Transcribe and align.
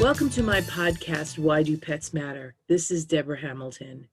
Welcome 0.00 0.30
to 0.30 0.42
my 0.42 0.62
podcast, 0.62 1.38
Why 1.38 1.62
Do 1.62 1.76
Pets 1.76 2.14
Matter? 2.14 2.54
This 2.68 2.90
is 2.90 3.04
Deborah 3.04 3.38
Hamilton. 3.38 4.08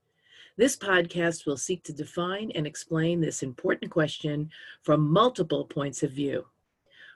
This 0.58 0.76
podcast 0.76 1.46
will 1.46 1.56
seek 1.56 1.82
to 1.86 1.94
define 1.94 2.52
and 2.56 2.68
explain 2.68 3.22
this 3.22 3.42
important 3.42 3.90
question 3.90 4.52
from 4.84 5.10
multiple 5.10 5.64
points 5.64 6.04
of 6.04 6.12
view. 6.12 6.46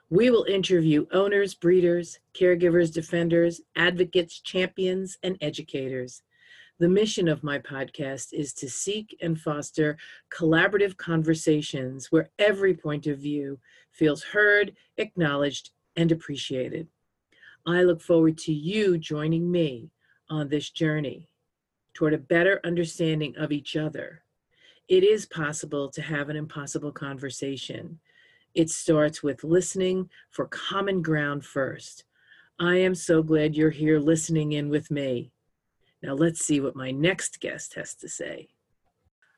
We 0.08 0.30
will 0.30 0.44
interview 0.44 1.06
owners, 1.12 1.52
breeders, 1.52 2.18
caregivers, 2.34 2.90
defenders, 2.90 3.60
advocates, 3.76 4.40
champions, 4.40 5.18
and 5.22 5.36
educators. 5.42 6.22
The 6.78 6.88
mission 6.88 7.28
of 7.28 7.44
my 7.44 7.58
podcast 7.58 8.32
is 8.32 8.54
to 8.54 8.70
seek 8.70 9.14
and 9.20 9.38
foster 9.38 9.98
collaborative 10.32 10.96
conversations 10.96 12.10
where 12.10 12.30
every 12.38 12.72
point 12.72 13.06
of 13.06 13.18
view 13.18 13.58
feels 13.90 14.22
heard, 14.22 14.72
acknowledged, 14.96 15.72
and 15.94 16.10
appreciated. 16.10 16.88
I 17.66 17.82
look 17.82 18.00
forward 18.00 18.38
to 18.38 18.52
you 18.52 18.98
joining 18.98 19.50
me 19.50 19.90
on 20.28 20.48
this 20.48 20.70
journey 20.70 21.28
toward 21.94 22.14
a 22.14 22.18
better 22.18 22.60
understanding 22.64 23.34
of 23.36 23.52
each 23.52 23.76
other. 23.76 24.22
It 24.88 25.04
is 25.04 25.26
possible 25.26 25.88
to 25.90 26.02
have 26.02 26.28
an 26.28 26.36
impossible 26.36 26.92
conversation. 26.92 28.00
It 28.54 28.68
starts 28.68 29.22
with 29.22 29.44
listening 29.44 30.10
for 30.30 30.46
common 30.46 31.02
ground 31.02 31.44
first. 31.44 32.04
I 32.58 32.76
am 32.76 32.94
so 32.94 33.22
glad 33.22 33.54
you're 33.54 33.70
here 33.70 33.98
listening 34.00 34.52
in 34.52 34.68
with 34.68 34.90
me. 34.90 35.32
Now 36.02 36.14
let's 36.14 36.44
see 36.44 36.60
what 36.60 36.76
my 36.76 36.90
next 36.90 37.40
guest 37.40 37.74
has 37.74 37.94
to 37.96 38.08
say. 38.08 38.48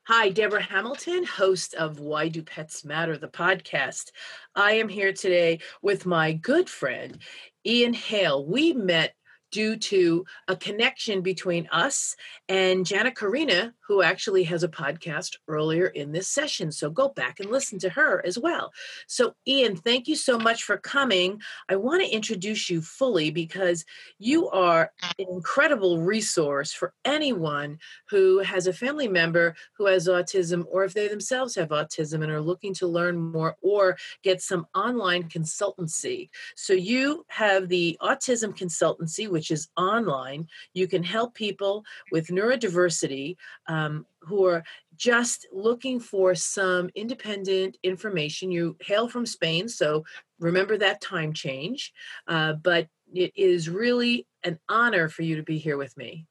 Hi, 0.07 0.29
Deborah 0.29 0.61
Hamilton, 0.61 1.23
host 1.23 1.73
of 1.73 1.99
Why 1.99 2.27
Do 2.27 2.43
Pets 2.43 2.85
Matter, 2.85 3.17
the 3.17 3.27
podcast. 3.27 4.11
I 4.55 4.73
am 4.73 4.87
here 4.87 5.13
today 5.13 5.59
with 5.81 6.05
my 6.05 6.33
good 6.33 6.69
friend, 6.69 7.17
Ian 7.65 7.93
Hale. 7.93 8.45
We 8.45 8.73
met 8.73 9.15
due 9.51 9.77
to 9.77 10.25
a 10.47 10.55
connection 10.55 11.21
between 11.21 11.67
us 11.71 12.15
and 12.49 12.85
Jana 12.85 13.11
Karina, 13.11 13.73
who 13.87 14.01
actually 14.01 14.43
has 14.43 14.63
a 14.63 14.67
podcast 14.67 15.35
earlier 15.47 15.87
in 15.87 16.11
this 16.11 16.27
session. 16.27 16.71
So 16.71 16.89
go 16.89 17.09
back 17.09 17.39
and 17.39 17.51
listen 17.51 17.79
to 17.79 17.89
her 17.89 18.25
as 18.25 18.37
well. 18.37 18.71
So, 19.07 19.35
Ian, 19.47 19.75
thank 19.75 20.07
you 20.07 20.15
so 20.15 20.39
much 20.39 20.63
for 20.63 20.77
coming. 20.77 21.41
I 21.69 21.75
want 21.75 22.03
to 22.03 22.09
introduce 22.09 22.69
you 22.69 22.81
fully 22.81 23.29
because 23.29 23.85
you 24.17 24.49
are 24.49 24.91
an 25.19 25.25
incredible 25.29 26.01
resource 26.01 26.73
for 26.73 26.93
anyone 27.03 27.77
who 28.09 28.39
has 28.39 28.67
a 28.67 28.73
family 28.73 29.07
member 29.07 29.55
who 29.73 29.85
has 29.85 30.07
autism, 30.07 30.65
or 30.71 30.83
if 30.83 30.93
they 30.93 31.07
themselves 31.07 31.55
have 31.55 31.69
autism 31.69 32.23
and 32.23 32.31
are 32.31 32.41
looking 32.41 32.73
to 32.75 32.87
learn 32.87 33.17
more 33.17 33.55
or 33.61 33.97
get 34.23 34.41
some 34.41 34.65
online 34.73 35.23
consultancy. 35.29 36.29
So, 36.55 36.73
you 36.73 37.25
have 37.27 37.69
the 37.69 37.97
Autism 38.01 38.57
Consultancy, 38.57 39.29
which 39.29 39.51
is 39.51 39.67
online. 39.77 40.47
You 40.73 40.87
can 40.87 41.03
help 41.03 41.33
people 41.33 41.83
with 42.11 42.27
neurodiversity 42.27 43.35
um, 43.67 43.74
who 44.21 44.45
are 44.45 44.63
just 44.95 45.47
looking 45.51 45.99
for 45.99 46.35
some 46.35 46.89
independent 46.95 47.77
information. 47.83 48.51
You 48.51 48.75
hail 48.81 49.07
from 49.07 49.25
Spain, 49.25 49.69
so 49.69 50.03
remember 50.39 50.77
that 50.77 51.01
time 51.01 51.33
change. 51.33 51.93
Uh, 52.27 52.53
but 52.53 52.87
it 53.13 53.31
is 53.35 53.69
really 53.69 54.25
an 54.43 54.59
honor 54.67 55.09
for 55.09 55.21
you 55.23 55.35
to 55.35 55.43
be 55.43 55.57
here 55.57 55.77
with 55.77 55.95
me. 55.97 56.25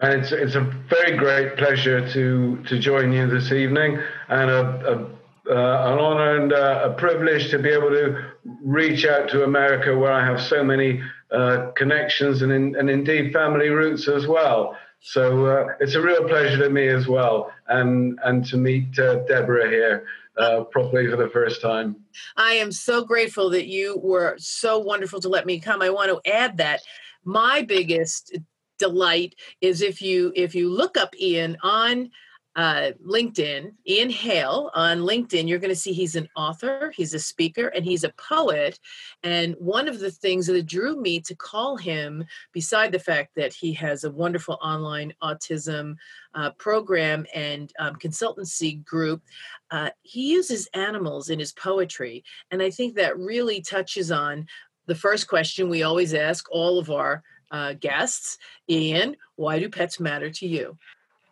And 0.00 0.20
it's, 0.20 0.32
it's 0.32 0.56
a 0.56 0.62
very 0.88 1.16
great 1.16 1.56
pleasure 1.56 2.00
to, 2.12 2.62
to 2.64 2.78
join 2.78 3.12
you 3.12 3.28
this 3.28 3.52
evening 3.52 4.00
and 4.28 4.50
a, 4.50 4.92
a 4.92 5.22
uh, 5.48 5.92
an 5.92 5.98
honor 5.98 6.36
and 6.36 6.52
uh, 6.52 6.82
a 6.84 6.90
privilege 6.92 7.50
to 7.50 7.58
be 7.58 7.68
able 7.68 7.90
to 7.90 8.24
reach 8.62 9.04
out 9.04 9.28
to 9.28 9.42
America, 9.42 9.96
where 9.96 10.12
I 10.12 10.24
have 10.24 10.40
so 10.40 10.62
many 10.62 11.02
uh, 11.32 11.72
connections 11.74 12.42
and, 12.42 12.52
in, 12.52 12.76
and 12.76 12.88
indeed 12.88 13.32
family 13.32 13.68
roots 13.68 14.06
as 14.06 14.26
well. 14.26 14.76
So 15.02 15.46
uh, 15.46 15.66
it's 15.80 15.94
a 15.94 16.00
real 16.00 16.26
pleasure 16.28 16.58
to 16.58 16.70
me 16.70 16.86
as 16.86 17.08
well, 17.08 17.52
and 17.68 18.18
and 18.22 18.46
to 18.46 18.56
meet 18.56 18.96
uh, 19.00 19.16
Deborah 19.24 19.68
here 19.68 20.06
uh, 20.38 20.62
properly 20.64 21.10
for 21.10 21.16
the 21.16 21.28
first 21.28 21.60
time. 21.60 21.96
I 22.36 22.52
am 22.52 22.70
so 22.70 23.04
grateful 23.04 23.50
that 23.50 23.66
you 23.66 23.98
were 23.98 24.36
so 24.38 24.78
wonderful 24.78 25.20
to 25.20 25.28
let 25.28 25.44
me 25.44 25.58
come. 25.58 25.82
I 25.82 25.90
want 25.90 26.10
to 26.10 26.32
add 26.32 26.56
that 26.58 26.82
my 27.24 27.62
biggest 27.62 28.38
delight 28.78 29.34
is 29.60 29.82
if 29.82 30.00
you 30.00 30.32
if 30.36 30.54
you 30.54 30.70
look 30.70 30.96
up 30.96 31.18
Ian 31.20 31.56
on 31.64 32.08
uh, 32.54 32.90
LinkedIn, 33.06 33.72
Ian 33.86 34.10
Hale 34.10 34.70
on 34.74 35.00
LinkedIn, 35.00 35.48
you're 35.48 35.58
going 35.58 35.70
to 35.70 35.76
see 35.76 35.92
he's 35.92 36.16
an 36.16 36.28
author, 36.36 36.92
he's 36.94 37.14
a 37.14 37.18
speaker, 37.18 37.68
and 37.68 37.84
he's 37.84 38.04
a 38.04 38.12
poet. 38.18 38.78
And 39.22 39.54
one 39.58 39.88
of 39.88 40.00
the 40.00 40.10
things 40.10 40.46
that 40.46 40.66
drew 40.66 41.00
me 41.00 41.20
to 41.20 41.34
call 41.34 41.76
him, 41.76 42.24
beside 42.52 42.92
the 42.92 42.98
fact 42.98 43.30
that 43.36 43.54
he 43.54 43.72
has 43.74 44.04
a 44.04 44.10
wonderful 44.10 44.58
online 44.62 45.14
autism 45.22 45.96
uh, 46.34 46.50
program 46.52 47.26
and 47.34 47.72
um, 47.78 47.96
consultancy 47.96 48.84
group, 48.84 49.22
uh, 49.70 49.90
he 50.02 50.32
uses 50.32 50.68
animals 50.74 51.30
in 51.30 51.38
his 51.38 51.52
poetry. 51.52 52.22
And 52.50 52.62
I 52.62 52.70
think 52.70 52.96
that 52.96 53.18
really 53.18 53.62
touches 53.62 54.12
on 54.12 54.46
the 54.86 54.94
first 54.94 55.26
question 55.26 55.70
we 55.70 55.84
always 55.84 56.12
ask 56.12 56.46
all 56.50 56.78
of 56.78 56.90
our 56.90 57.22
uh, 57.50 57.74
guests 57.74 58.38
Ian, 58.68 59.16
why 59.36 59.58
do 59.58 59.68
pets 59.68 60.00
matter 60.00 60.30
to 60.30 60.46
you? 60.46 60.76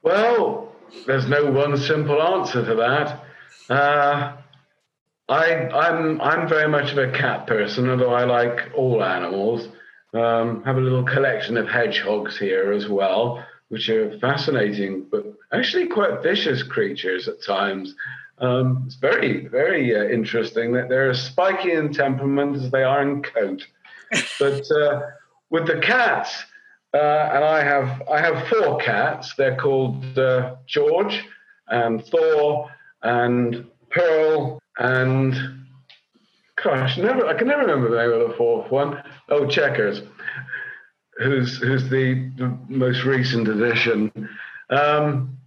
Well, 0.02 0.72
there's 1.06 1.28
no 1.28 1.50
one 1.50 1.76
simple 1.76 2.22
answer 2.22 2.64
to 2.64 2.74
that. 2.76 3.24
Uh, 3.72 4.36
I, 5.28 5.68
I'm 5.68 6.20
I'm 6.20 6.48
very 6.48 6.68
much 6.68 6.92
of 6.92 6.98
a 6.98 7.12
cat 7.12 7.46
person, 7.46 7.88
although 7.88 8.12
I 8.12 8.24
like 8.24 8.70
all 8.74 9.04
animals. 9.04 9.68
Um, 10.12 10.64
have 10.64 10.76
a 10.76 10.80
little 10.80 11.04
collection 11.04 11.56
of 11.56 11.68
hedgehogs 11.68 12.36
here 12.36 12.72
as 12.72 12.88
well, 12.88 13.46
which 13.68 13.88
are 13.88 14.18
fascinating, 14.18 15.06
but 15.08 15.24
actually 15.52 15.86
quite 15.86 16.20
vicious 16.20 16.64
creatures 16.64 17.28
at 17.28 17.40
times. 17.44 17.94
Um, 18.38 18.84
it's 18.86 18.96
very 18.96 19.46
very 19.46 19.94
uh, 19.94 20.04
interesting 20.04 20.72
that 20.72 20.88
they're 20.88 21.10
as 21.10 21.22
spiky 21.22 21.72
in 21.72 21.92
temperament 21.92 22.56
as 22.56 22.70
they 22.70 22.82
are 22.82 23.02
in 23.02 23.22
coat. 23.22 23.66
But 24.40 24.68
uh, 24.72 25.02
with 25.50 25.68
the 25.68 25.78
cats, 25.78 26.44
uh, 26.92 27.30
and 27.32 27.44
I 27.44 27.62
have 27.62 28.02
I 28.10 28.20
have 28.20 28.48
four 28.48 28.78
cats. 28.78 29.34
They're 29.36 29.56
called 29.56 30.18
uh, 30.18 30.56
George 30.66 31.24
and 31.68 32.04
Thor 32.06 32.70
and 33.02 33.66
Pearl 33.90 34.60
and 34.78 35.34
gosh, 36.62 36.98
never 36.98 37.26
I 37.26 37.34
can 37.34 37.48
never 37.48 37.62
remember 37.62 37.90
the 37.90 37.96
name 37.96 38.20
of 38.20 38.28
the 38.28 38.36
fourth 38.36 38.70
one. 38.70 39.02
Oh, 39.28 39.46
Checkers, 39.46 40.02
who's 41.18 41.58
who's 41.58 41.88
the, 41.88 42.30
the 42.36 42.56
most 42.68 43.04
recent 43.04 43.48
addition. 43.48 44.28
Um, 44.68 45.38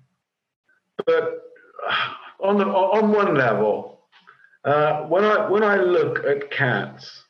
but 1.06 1.42
on 2.40 2.58
the 2.58 2.66
on 2.66 3.12
one 3.12 3.36
level, 3.36 4.00
uh, 4.64 5.02
when 5.04 5.26
I 5.26 5.50
when 5.50 5.64
I 5.64 5.78
look 5.78 6.24
at 6.26 6.52
cats 6.52 7.23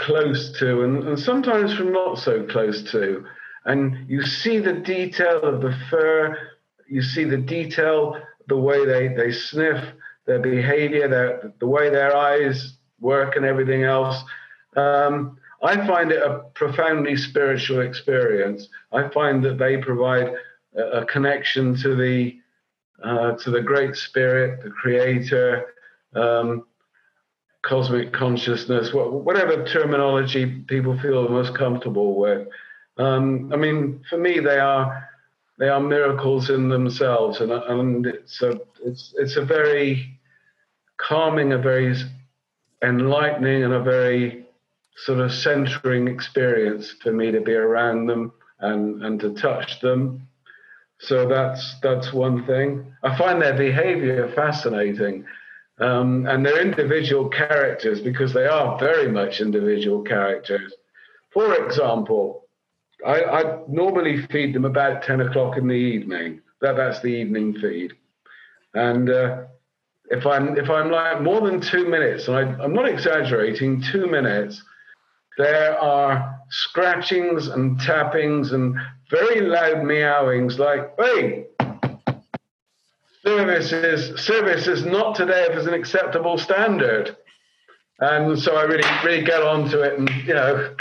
close 0.00 0.58
to 0.58 0.82
and, 0.82 1.06
and 1.08 1.18
sometimes 1.18 1.74
from 1.74 1.92
not 1.92 2.18
so 2.18 2.44
close 2.44 2.82
to. 2.90 3.24
And 3.64 4.08
you 4.08 4.22
see 4.22 4.58
the 4.58 4.72
detail 4.72 5.42
of 5.42 5.60
the 5.60 5.76
fur, 5.90 6.36
you 6.88 7.02
see 7.02 7.24
the 7.24 7.36
detail, 7.36 8.20
the 8.48 8.56
way 8.56 8.84
they, 8.84 9.08
they 9.08 9.32
sniff, 9.32 9.84
their 10.26 10.38
behavior, 10.38 11.08
their, 11.08 11.52
the 11.60 11.66
way 11.66 11.90
their 11.90 12.16
eyes 12.16 12.78
work, 13.00 13.36
and 13.36 13.44
everything 13.44 13.84
else. 13.84 14.22
Um, 14.76 15.38
I 15.62 15.86
find 15.86 16.10
it 16.10 16.22
a 16.22 16.44
profoundly 16.54 17.16
spiritual 17.16 17.80
experience. 17.80 18.68
I 18.92 19.08
find 19.08 19.44
that 19.44 19.58
they 19.58 19.76
provide 19.76 20.32
a, 20.76 20.82
a 21.00 21.06
connection 21.06 21.76
to 21.82 21.94
the 21.94 22.38
uh, 23.02 23.32
to 23.32 23.50
the 23.50 23.62
Great 23.62 23.96
Spirit, 23.96 24.62
the 24.62 24.68
Creator, 24.68 25.72
um, 26.14 26.66
cosmic 27.62 28.12
consciousness, 28.12 28.90
whatever 28.92 29.64
terminology 29.64 30.46
people 30.66 30.98
feel 30.98 31.28
most 31.28 31.54
comfortable 31.54 32.18
with. 32.18 32.48
Um, 32.96 33.52
I 33.52 33.56
mean, 33.56 34.02
for 34.08 34.18
me, 34.18 34.40
they 34.40 34.58
are 34.58 35.08
they 35.58 35.68
are 35.68 35.80
miracles 35.80 36.48
in 36.50 36.68
themselves, 36.68 37.40
and 37.40 37.52
and 37.52 38.06
it's 38.06 38.42
a 38.42 38.60
it's 38.84 39.14
it's 39.16 39.36
a 39.36 39.44
very 39.44 40.18
calming, 40.96 41.52
a 41.52 41.58
very 41.58 41.94
enlightening, 42.82 43.64
and 43.64 43.74
a 43.74 43.82
very 43.82 44.46
sort 44.96 45.20
of 45.20 45.32
centering 45.32 46.08
experience 46.08 46.94
for 47.02 47.12
me 47.12 47.30
to 47.30 47.40
be 47.40 47.54
around 47.54 48.06
them 48.06 48.32
and 48.60 49.02
and 49.02 49.20
to 49.20 49.34
touch 49.34 49.80
them. 49.80 50.26
So 50.98 51.26
that's 51.26 51.76
that's 51.82 52.12
one 52.12 52.46
thing. 52.46 52.94
I 53.02 53.16
find 53.16 53.40
their 53.40 53.56
behavior 53.56 54.30
fascinating 54.34 55.24
um, 55.80 56.26
and 56.26 56.44
they're 56.44 56.60
individual 56.60 57.28
characters 57.28 58.00
because 58.00 58.32
they 58.32 58.46
are 58.46 58.78
very 58.78 59.10
much 59.10 59.40
individual 59.40 60.02
characters. 60.02 60.72
For 61.32 61.54
example, 61.64 62.44
I, 63.06 63.22
I 63.22 63.58
normally 63.68 64.26
feed 64.26 64.54
them 64.54 64.64
about 64.64 65.02
10 65.02 65.22
o'clock 65.22 65.56
in 65.56 65.66
the 65.66 65.74
evening. 65.74 66.42
That, 66.60 66.76
that's 66.76 67.00
the 67.00 67.08
evening 67.08 67.54
feed. 67.54 67.94
And 68.74 69.08
uh, 69.08 69.44
if 70.10 70.26
I'm 70.26 70.58
if 70.58 70.68
I'm 70.68 70.90
like 70.90 71.22
more 71.22 71.40
than 71.40 71.60
two 71.60 71.88
minutes, 71.88 72.28
and 72.28 72.36
I, 72.36 72.42
I'm 72.62 72.74
not 72.74 72.88
exaggerating, 72.88 73.82
two 73.82 74.06
minutes, 74.06 74.62
there 75.38 75.78
are 75.78 76.38
scratchings 76.50 77.48
and 77.48 77.80
tappings 77.80 78.52
and 78.52 78.76
very 79.10 79.40
loud 79.40 79.84
meowings 79.84 80.58
like, 80.58 80.92
hey, 80.98 81.46
service 83.24 83.72
is, 83.72 84.20
service 84.20 84.66
is 84.66 84.84
not 84.84 85.14
today 85.14 85.46
if 85.48 85.56
it's 85.56 85.66
an 85.66 85.74
acceptable 85.74 86.38
standard. 86.38 87.16
And 87.98 88.38
so 88.38 88.56
I 88.56 88.62
really, 88.62 88.88
really 89.04 89.24
get 89.24 89.42
onto 89.42 89.80
it 89.80 89.98
and, 89.98 90.08
you 90.26 90.34
know, 90.34 90.74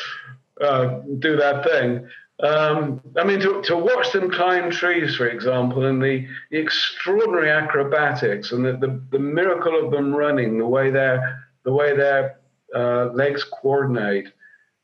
uh, 0.60 1.00
do 1.18 1.36
that 1.36 1.64
thing. 1.64 2.08
Um, 2.42 3.00
I 3.16 3.24
mean, 3.24 3.40
to, 3.40 3.62
to 3.62 3.76
watch 3.76 4.12
them 4.12 4.30
climb 4.30 4.70
trees, 4.70 5.14
for 5.16 5.28
example, 5.28 5.84
and 5.84 6.02
the, 6.02 6.26
the 6.50 6.58
extraordinary 6.58 7.50
acrobatics 7.50 8.50
and 8.50 8.64
the, 8.64 8.72
the, 8.72 9.00
the, 9.12 9.18
miracle 9.18 9.78
of 9.78 9.92
them 9.92 10.12
running, 10.14 10.58
the 10.58 10.66
way 10.66 10.90
their 10.90 11.44
the 11.64 11.72
way 11.72 11.96
their 11.96 12.40
uh, 12.74 13.10
legs 13.12 13.44
coordinate, 13.44 14.26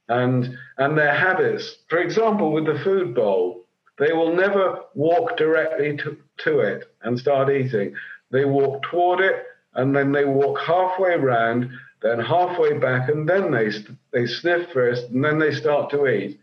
and 0.08 0.56
and 0.76 0.96
their 0.96 1.12
habits. 1.12 1.78
For 1.88 1.98
example, 1.98 2.52
with 2.52 2.66
the 2.66 2.78
food 2.78 3.12
bowl, 3.12 3.64
they 3.98 4.12
will 4.12 4.36
never 4.36 4.82
walk 4.94 5.36
directly 5.36 5.96
to, 5.96 6.16
to 6.44 6.60
it 6.60 6.94
and 7.02 7.18
start 7.18 7.50
eating. 7.50 7.94
They 8.30 8.44
walk 8.44 8.82
toward 8.82 9.20
it, 9.20 9.44
and 9.74 9.94
then 9.94 10.12
they 10.12 10.24
walk 10.24 10.60
halfway 10.60 11.14
around, 11.14 11.70
then 12.02 12.20
halfway 12.20 12.78
back, 12.78 13.08
and 13.08 13.28
then 13.28 13.50
they 13.50 13.70
they 14.12 14.26
sniff 14.26 14.70
first, 14.72 15.10
and 15.10 15.24
then 15.24 15.38
they 15.38 15.52
start 15.52 15.90
to 15.90 16.06
eat 16.06 16.38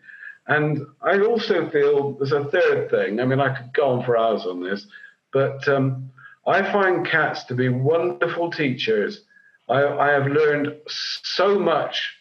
and 0.48 0.86
I 1.02 1.20
also 1.20 1.70
feel 1.70 2.14
there's 2.14 2.32
a 2.32 2.46
third 2.46 2.90
thing. 2.92 3.20
I 3.20 3.26
mean, 3.26 3.40
I 3.40 3.56
could 3.56 3.74
go 3.74 3.90
on 3.90 4.06
for 4.06 4.18
hours 4.18 4.46
on 4.46 4.62
this, 4.62 4.86
but 5.34 5.68
um, 5.68 6.12
I 6.46 6.62
find 6.72 7.06
cats 7.06 7.44
to 7.46 7.56
be 7.56 7.70
wonderful 7.70 8.52
teachers. 8.52 9.22
I, 9.68 9.84
I 9.84 10.12
have 10.12 10.28
learned 10.28 10.76
so 10.88 11.58
much, 11.58 12.16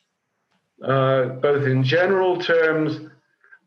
uh, 0.82 1.24
both 1.26 1.66
in 1.66 1.84
general 1.84 2.38
terms, 2.38 2.98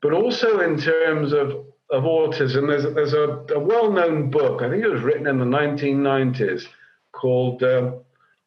but 0.02 0.14
also 0.14 0.62
in 0.62 0.80
terms 0.80 1.34
of, 1.34 1.67
of 1.90 2.04
autism. 2.04 2.68
There's, 2.68 2.94
there's 2.94 3.14
a, 3.14 3.56
a 3.56 3.60
well 3.60 3.92
known 3.92 4.30
book, 4.30 4.62
I 4.62 4.70
think 4.70 4.84
it 4.84 4.90
was 4.90 5.02
written 5.02 5.28
in 5.28 5.40
the 5.40 5.46
1990s, 5.46 6.66
called 7.12 7.64
uh, 7.64 7.92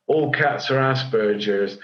All 0.07 0.33
Cats 0.33 0.71
Are 0.71 0.79
Asperger's. 0.79 1.79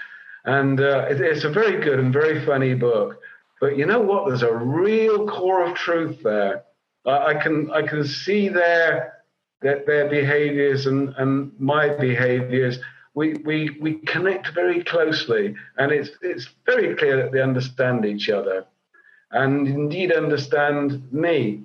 And 0.45 0.79
uh, 0.79 1.07
it, 1.09 1.19
it's 1.19 1.43
a 1.43 1.49
very 1.49 1.83
good 1.83 1.99
and 1.99 2.13
very 2.13 2.45
funny 2.45 2.73
book. 2.73 3.19
But 3.59 3.77
you 3.77 3.85
know 3.85 3.99
what? 3.99 4.27
There's 4.27 4.43
a 4.43 4.53
real 4.53 5.27
core 5.27 5.65
of 5.65 5.75
truth 5.75 6.21
there. 6.23 6.63
I 7.05 7.35
can 7.35 7.71
I 7.71 7.83
can 7.83 8.05
see 8.05 8.49
their 8.49 9.13
their, 9.61 9.83
their 9.85 10.09
behaviors 10.09 10.85
and, 10.85 11.13
and 11.17 11.51
my 11.57 11.89
behaviors. 11.89 12.79
We, 13.13 13.33
we 13.45 13.77
we 13.81 13.95
connect 14.05 14.53
very 14.53 14.83
closely, 14.83 15.55
and 15.77 15.91
it's 15.91 16.11
it's 16.21 16.49
very 16.65 16.95
clear 16.95 17.17
that 17.17 17.31
they 17.31 17.41
understand 17.41 18.05
each 18.05 18.29
other, 18.29 18.65
and 19.31 19.67
indeed 19.67 20.11
understand 20.11 21.11
me. 21.11 21.61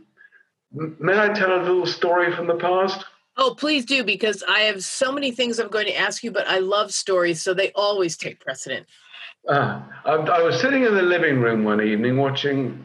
May 0.72 1.18
I 1.18 1.28
tell 1.28 1.54
a 1.54 1.62
little 1.62 1.86
story 1.86 2.34
from 2.34 2.46
the 2.46 2.56
past? 2.56 3.04
Oh, 3.36 3.54
please 3.54 3.84
do, 3.84 4.04
because 4.04 4.42
I 4.46 4.60
have 4.60 4.84
so 4.84 5.10
many 5.10 5.30
things 5.30 5.58
I'm 5.58 5.68
going 5.68 5.86
to 5.86 5.96
ask 5.96 6.22
you, 6.22 6.30
but 6.30 6.46
I 6.46 6.58
love 6.58 6.92
stories, 6.92 7.42
so 7.42 7.54
they 7.54 7.70
always 7.72 8.16
take 8.16 8.40
precedent. 8.40 8.86
Uh, 9.48 9.80
I, 10.04 10.12
I, 10.12 10.42
was 10.42 10.60
sitting 10.60 10.84
in 10.84 10.94
the 10.94 11.02
living 11.02 11.40
room 11.40 11.64
one 11.64 11.82
evening 11.82 12.16
watching 12.16 12.84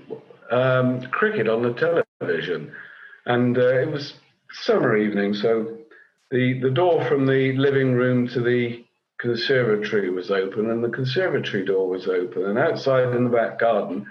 um, 0.49 1.01
cricket 1.07 1.47
on 1.47 1.61
the 1.61 2.05
television, 2.19 2.71
and 3.25 3.57
uh, 3.57 3.77
it 3.79 3.91
was 3.91 4.13
summer 4.51 4.97
evening, 4.97 5.33
so 5.33 5.77
the, 6.31 6.59
the 6.59 6.71
door 6.71 7.05
from 7.05 7.27
the 7.27 7.53
living 7.57 7.93
room 7.93 8.27
to 8.29 8.41
the 8.41 8.83
conservatory 9.19 10.09
was 10.09 10.31
open, 10.31 10.71
and 10.71 10.83
the 10.83 10.89
conservatory 10.89 11.65
door 11.65 11.87
was 11.89 12.07
open, 12.07 12.45
and 12.45 12.57
outside 12.57 13.13
in 13.15 13.25
the 13.25 13.29
back 13.29 13.59
garden, 13.59 14.07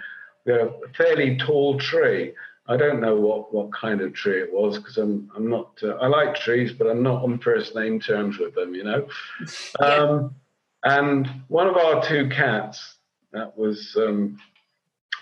was 0.46 0.72
a 0.84 0.92
fairly 0.94 1.36
tall 1.36 1.78
tree. 1.78 2.32
I 2.68 2.76
don't 2.76 3.00
know 3.00 3.14
what, 3.14 3.54
what 3.54 3.72
kind 3.72 4.00
of 4.00 4.12
tree 4.12 4.40
it 4.40 4.52
was 4.52 4.78
because 4.78 4.98
I'm 4.98 5.30
I'm 5.36 5.48
not 5.48 5.78
uh, 5.82 5.94
I 5.96 6.08
like 6.08 6.34
trees, 6.34 6.72
but 6.72 6.88
I'm 6.88 7.02
not 7.02 7.22
on 7.22 7.38
first 7.38 7.74
name 7.74 8.00
terms 8.00 8.38
with 8.38 8.54
them, 8.54 8.74
you 8.74 8.84
know. 8.84 9.08
yeah. 9.80 9.86
um, 9.86 10.34
and 10.82 11.28
one 11.48 11.68
of 11.68 11.76
our 11.76 12.02
two 12.02 12.28
cats 12.28 12.96
that 13.32 13.56
was 13.56 13.96
um, 13.96 14.38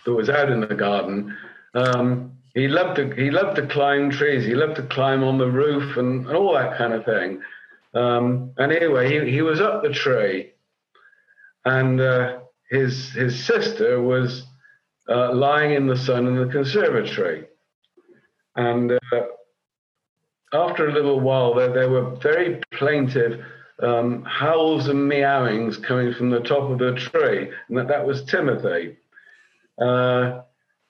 that 0.05 0.13
was 0.13 0.31
out 0.31 0.51
in 0.51 0.61
the 0.61 0.75
garden. 0.75 1.37
Um, 1.75 2.33
he 2.55 2.69
loved 2.69 2.97
to 2.97 3.11
he 3.15 3.31
loved 3.31 3.57
to 3.57 3.67
climb 3.67 4.11
trees. 4.11 4.45
He 4.45 4.55
loved 4.55 4.77
to 4.77 4.83
climb 4.83 5.25
on 5.25 5.39
the 5.39 5.51
roof 5.51 5.97
and, 5.97 6.27
and 6.27 6.37
all 6.37 6.55
that 6.55 6.79
kind 6.79 6.93
of 6.93 7.05
thing. 7.05 7.43
Um, 7.95 8.53
and 8.57 8.73
anyway, 8.73 9.09
he, 9.09 9.31
he 9.31 9.43
was 9.43 9.61
up 9.61 9.83
the 9.83 9.93
tree, 9.93 10.53
and 11.65 12.01
uh, 12.01 12.41
his 12.71 13.11
his 13.11 13.45
sister 13.45 14.01
was 14.01 14.45
uh, 15.09 15.35
lying 15.35 15.73
in 15.73 15.87
the 15.87 15.97
sun 15.97 16.27
in 16.27 16.37
the 16.37 16.53
conservatory. 16.53 17.47
And 18.57 18.93
uh, 18.93 19.23
after 20.53 20.89
a 20.89 20.93
little 20.93 21.21
while, 21.21 21.55
there, 21.55 21.73
there 21.73 21.91
were 21.91 22.15
very 22.17 22.61
plaintive 22.73 23.45
um, 23.83 24.25
howls 24.25 24.89
and 24.89 25.09
meowings 25.09 25.77
coming 25.77 26.15
from 26.15 26.31
the 26.31 26.41
top 26.41 26.71
of 26.71 26.79
the 26.79 26.95
tree, 26.95 27.51
and 27.69 27.77
that, 27.77 27.89
that 27.89 28.07
was 28.07 28.25
Timothy. 28.25 28.97
Uh, 29.81 30.43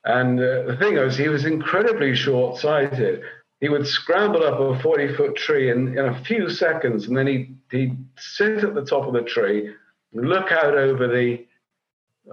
and 0.05 0.39
uh, 0.39 0.65
the 0.65 0.77
thing 0.79 0.97
was, 0.97 1.17
he 1.17 1.29
was 1.29 1.47
incredibly 1.47 2.15
short 2.15 2.59
sighted. 2.59 3.23
He 3.61 3.71
would 3.71 3.87
scramble 3.87 4.45
up 4.45 4.61
a 4.61 4.79
40 4.81 5.17
foot 5.17 5.37
tree 5.37 5.71
in, 5.71 5.97
in 5.97 6.07
a 6.07 6.25
few 6.25 6.51
seconds, 6.51 7.07
and 7.07 7.17
then 7.17 7.27
he'd, 7.27 7.59
he'd 7.71 7.97
sit 8.19 8.63
at 8.63 8.75
the 8.75 8.85
top 8.85 9.07
of 9.07 9.15
the 9.15 9.23
tree, 9.23 9.73
look 10.13 10.53
out 10.53 10.75
over 10.75 11.09
the, 11.09 11.47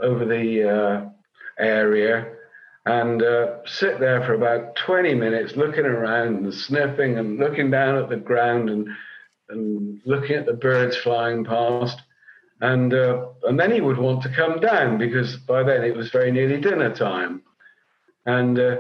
over 0.01 0.25
the 0.25 0.69
uh, 0.69 1.09
area, 1.61 2.33
and 2.85 3.21
uh, 3.21 3.57
sit 3.65 3.99
there 3.99 4.23
for 4.25 4.33
about 4.33 4.75
20 4.75 5.13
minutes 5.13 5.55
looking 5.55 5.85
around 5.85 6.43
and 6.43 6.53
sniffing 6.53 7.17
and 7.17 7.37
looking 7.37 7.69
down 7.69 7.97
at 7.97 8.09
the 8.09 8.17
ground 8.17 8.69
and 8.69 8.89
and 9.51 10.01
looking 10.05 10.35
at 10.35 10.45
the 10.45 10.53
birds 10.53 10.97
flying 10.97 11.43
past. 11.43 12.01
And, 12.61 12.93
uh, 12.93 13.27
and 13.43 13.59
then 13.59 13.71
he 13.71 13.81
would 13.81 13.97
want 13.97 14.23
to 14.23 14.29
come 14.29 14.59
down 14.59 14.97
because 14.97 15.35
by 15.35 15.63
then 15.63 15.83
it 15.83 15.95
was 15.95 16.11
very 16.11 16.31
nearly 16.31 16.61
dinner 16.61 16.93
time. 16.93 17.41
And 18.25 18.57
uh, 18.59 18.77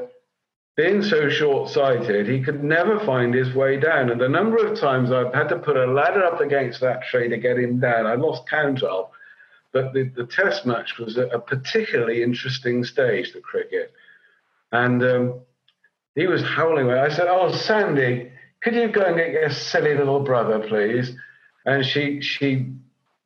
being 0.77 1.01
so 1.03 1.29
short 1.29 1.69
sighted, 1.69 2.27
he 2.27 2.43
could 2.43 2.63
never 2.63 2.99
find 3.05 3.33
his 3.33 3.53
way 3.53 3.77
down. 3.77 4.11
And 4.11 4.21
the 4.21 4.29
number 4.29 4.57
of 4.57 4.79
times 4.79 5.11
I've 5.11 5.33
had 5.33 5.49
to 5.49 5.57
put 5.57 5.77
a 5.77 5.91
ladder 5.91 6.23
up 6.23 6.41
against 6.41 6.79
that 6.81 7.03
tree 7.05 7.27
to 7.29 7.37
get 7.37 7.57
him 7.57 7.79
down, 7.79 8.05
I 8.05 8.15
lost 8.15 8.47
count 8.47 8.83
of. 8.83 9.09
But 9.73 9.93
the, 9.93 10.11
the 10.15 10.25
test 10.25 10.65
match 10.65 10.97
was 10.97 11.17
a, 11.17 11.27
a 11.27 11.39
particularly 11.39 12.23
interesting 12.23 12.83
stage, 12.83 13.33
the 13.33 13.39
cricket. 13.39 13.93
And 14.71 15.03
um, 15.03 15.41
he 16.15 16.27
was 16.27 16.41
howling. 16.41 16.89
I 16.89 17.09
said, 17.09 17.27
Oh, 17.29 17.51
Sandy, 17.53 18.31
could 18.61 18.75
you 18.75 18.89
go 18.89 19.01
and 19.01 19.17
get 19.17 19.31
your 19.31 19.49
silly 19.49 19.95
little 19.95 20.21
brother, 20.21 20.59
please? 20.67 21.13
And 21.65 21.85
she 21.85 22.21
she 22.21 22.73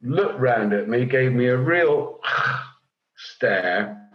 looked 0.02 0.40
round 0.40 0.74
at 0.74 0.88
me, 0.88 1.06
gave 1.06 1.32
me 1.34 1.48
a 1.48 1.58
real 1.58 2.20
stare, 3.18 4.10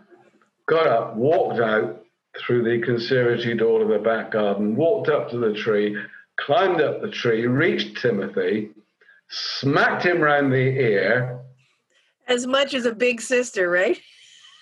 got 0.66 0.86
up, 0.86 1.16
walked 1.16 1.60
out 1.60 2.04
through 2.38 2.62
the 2.62 2.84
conservatory 2.84 3.56
door 3.56 3.82
of 3.82 3.88
the 3.88 3.98
back 3.98 4.32
garden, 4.32 4.76
walked 4.76 5.08
up 5.08 5.30
to 5.30 5.38
the 5.38 5.52
tree, 5.52 5.96
climbed 6.38 6.80
up 6.80 7.00
the 7.00 7.10
tree, 7.10 7.46
reached 7.46 8.00
Timothy, 8.00 8.70
smacked 9.28 10.04
him 10.04 10.20
round 10.20 10.52
the 10.52 10.56
ear. 10.56 11.40
As 12.30 12.46
much 12.46 12.74
as 12.74 12.86
a 12.86 12.94
big 12.94 13.20
sister, 13.20 13.68
right? 13.68 14.00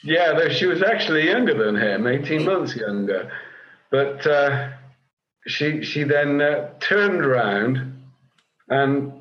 Yeah, 0.03 0.33
though 0.33 0.49
she 0.49 0.67
was 0.67 0.83
actually 0.83 1.27
younger 1.27 1.55
than 1.55 1.77
him, 1.77 2.07
18 2.07 2.45
months 2.45 2.75
younger. 2.75 3.31
But 3.91 4.27
uh, 4.27 4.71
she 5.47 5.83
she 5.83 6.05
then 6.05 6.41
uh, 6.41 6.71
turned 6.81 7.25
around 7.25 8.03
and 8.69 9.13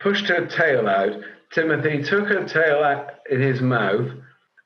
pushed 0.00 0.26
her 0.26 0.46
tail 0.46 0.86
out. 0.86 1.20
Timothy 1.52 2.02
took 2.02 2.28
her 2.28 2.44
tail 2.46 2.82
out 2.82 3.10
in 3.30 3.40
his 3.40 3.60
mouth, 3.60 4.10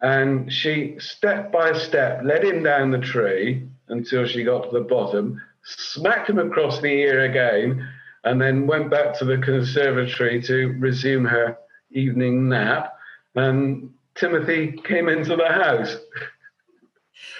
and 0.00 0.52
she 0.52 0.96
step 0.98 1.52
by 1.52 1.72
step 1.78 2.22
led 2.24 2.44
him 2.44 2.62
down 2.62 2.90
the 2.90 2.98
tree 2.98 3.68
until 3.88 4.26
she 4.26 4.44
got 4.44 4.64
to 4.64 4.70
the 4.70 4.84
bottom, 4.84 5.40
smacked 5.64 6.30
him 6.30 6.38
across 6.38 6.80
the 6.80 6.88
ear 6.88 7.24
again, 7.24 7.88
and 8.24 8.40
then 8.40 8.66
went 8.66 8.90
back 8.90 9.18
to 9.18 9.24
the 9.24 9.38
conservatory 9.38 10.42
to 10.42 10.76
resume 10.78 11.24
her 11.24 11.56
evening 11.90 12.48
nap. 12.48 12.97
And 13.38 13.90
Timothy 14.14 14.72
came 14.84 15.08
into 15.08 15.36
the 15.36 15.48
house. 15.48 15.96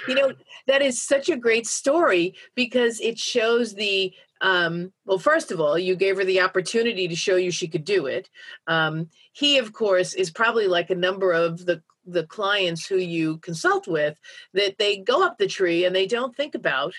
You 0.06 0.14
know, 0.14 0.32
that 0.66 0.82
is 0.82 1.02
such 1.02 1.28
a 1.28 1.36
great 1.36 1.66
story 1.66 2.34
because 2.54 3.00
it 3.00 3.18
shows 3.18 3.74
the 3.74 4.12
um, 4.40 4.92
well 5.04 5.18
first 5.18 5.50
of 5.50 5.60
all 5.60 5.76
you 5.76 5.96
gave 5.96 6.16
her 6.16 6.24
the 6.24 6.40
opportunity 6.40 7.08
to 7.08 7.16
show 7.16 7.34
you 7.34 7.50
she 7.50 7.66
could 7.66 7.84
do 7.84 8.06
it 8.06 8.30
um, 8.68 9.08
he 9.32 9.58
of 9.58 9.72
course 9.72 10.14
is 10.14 10.30
probably 10.30 10.68
like 10.68 10.90
a 10.90 10.94
number 10.94 11.32
of 11.32 11.66
the 11.66 11.82
the 12.06 12.24
clients 12.24 12.86
who 12.86 12.96
you 12.96 13.38
consult 13.38 13.88
with 13.88 14.16
that 14.54 14.78
they 14.78 14.96
go 14.98 15.26
up 15.26 15.38
the 15.38 15.48
tree 15.48 15.84
and 15.84 15.94
they 15.94 16.06
don't 16.06 16.36
think 16.36 16.54
about 16.54 16.94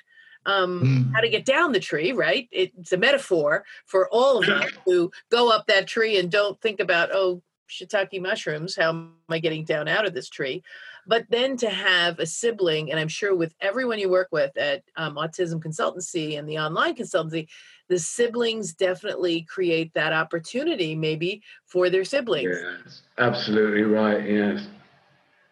um, 0.46 0.82
mm. 0.84 1.14
how 1.14 1.22
to 1.22 1.30
get 1.30 1.46
down 1.46 1.72
the 1.72 1.80
tree 1.80 2.12
right 2.12 2.50
it's 2.52 2.92
a 2.92 2.98
metaphor 2.98 3.64
for 3.86 4.10
all 4.10 4.44
of 4.44 4.50
us 4.50 4.72
who 4.86 5.10
go 5.32 5.50
up 5.50 5.68
that 5.68 5.88
tree 5.88 6.20
and 6.20 6.30
don't 6.30 6.60
think 6.60 6.82
about 6.82 7.10
oh 7.14 7.42
shiitake 7.70 8.22
mushrooms. 8.22 8.76
How 8.76 8.90
am 8.90 9.14
I 9.30 9.40
getting 9.40 9.64
down 9.64 9.88
out 9.88 10.06
of 10.06 10.14
this 10.14 10.30
tree? 10.30 10.64
But 11.08 11.26
then 11.30 11.58
to 11.58 11.70
have 11.70 12.20
a 12.20 12.26
sibling, 12.26 12.92
and 12.92 13.00
I'm 13.00 13.08
sure 13.08 13.36
with 13.36 13.56
everyone 13.62 14.00
you 14.00 14.10
work 14.10 14.30
with 14.32 14.56
at 14.58 14.84
um, 14.96 15.16
Autism 15.16 15.64
Consultancy 15.64 16.38
and 16.38 16.48
the 16.48 16.60
online 16.60 16.96
consultancy, 16.96 17.48
the 17.88 17.98
siblings 17.98 18.74
definitely 18.74 19.42
create 19.42 19.94
that 19.94 20.14
opportunity 20.14 20.96
maybe 20.96 21.42
for 21.66 21.90
their 21.90 22.04
siblings. 22.04 22.50
Yes, 22.52 23.02
absolutely 23.18 23.84
right. 23.84 24.28
Yes 24.30 24.68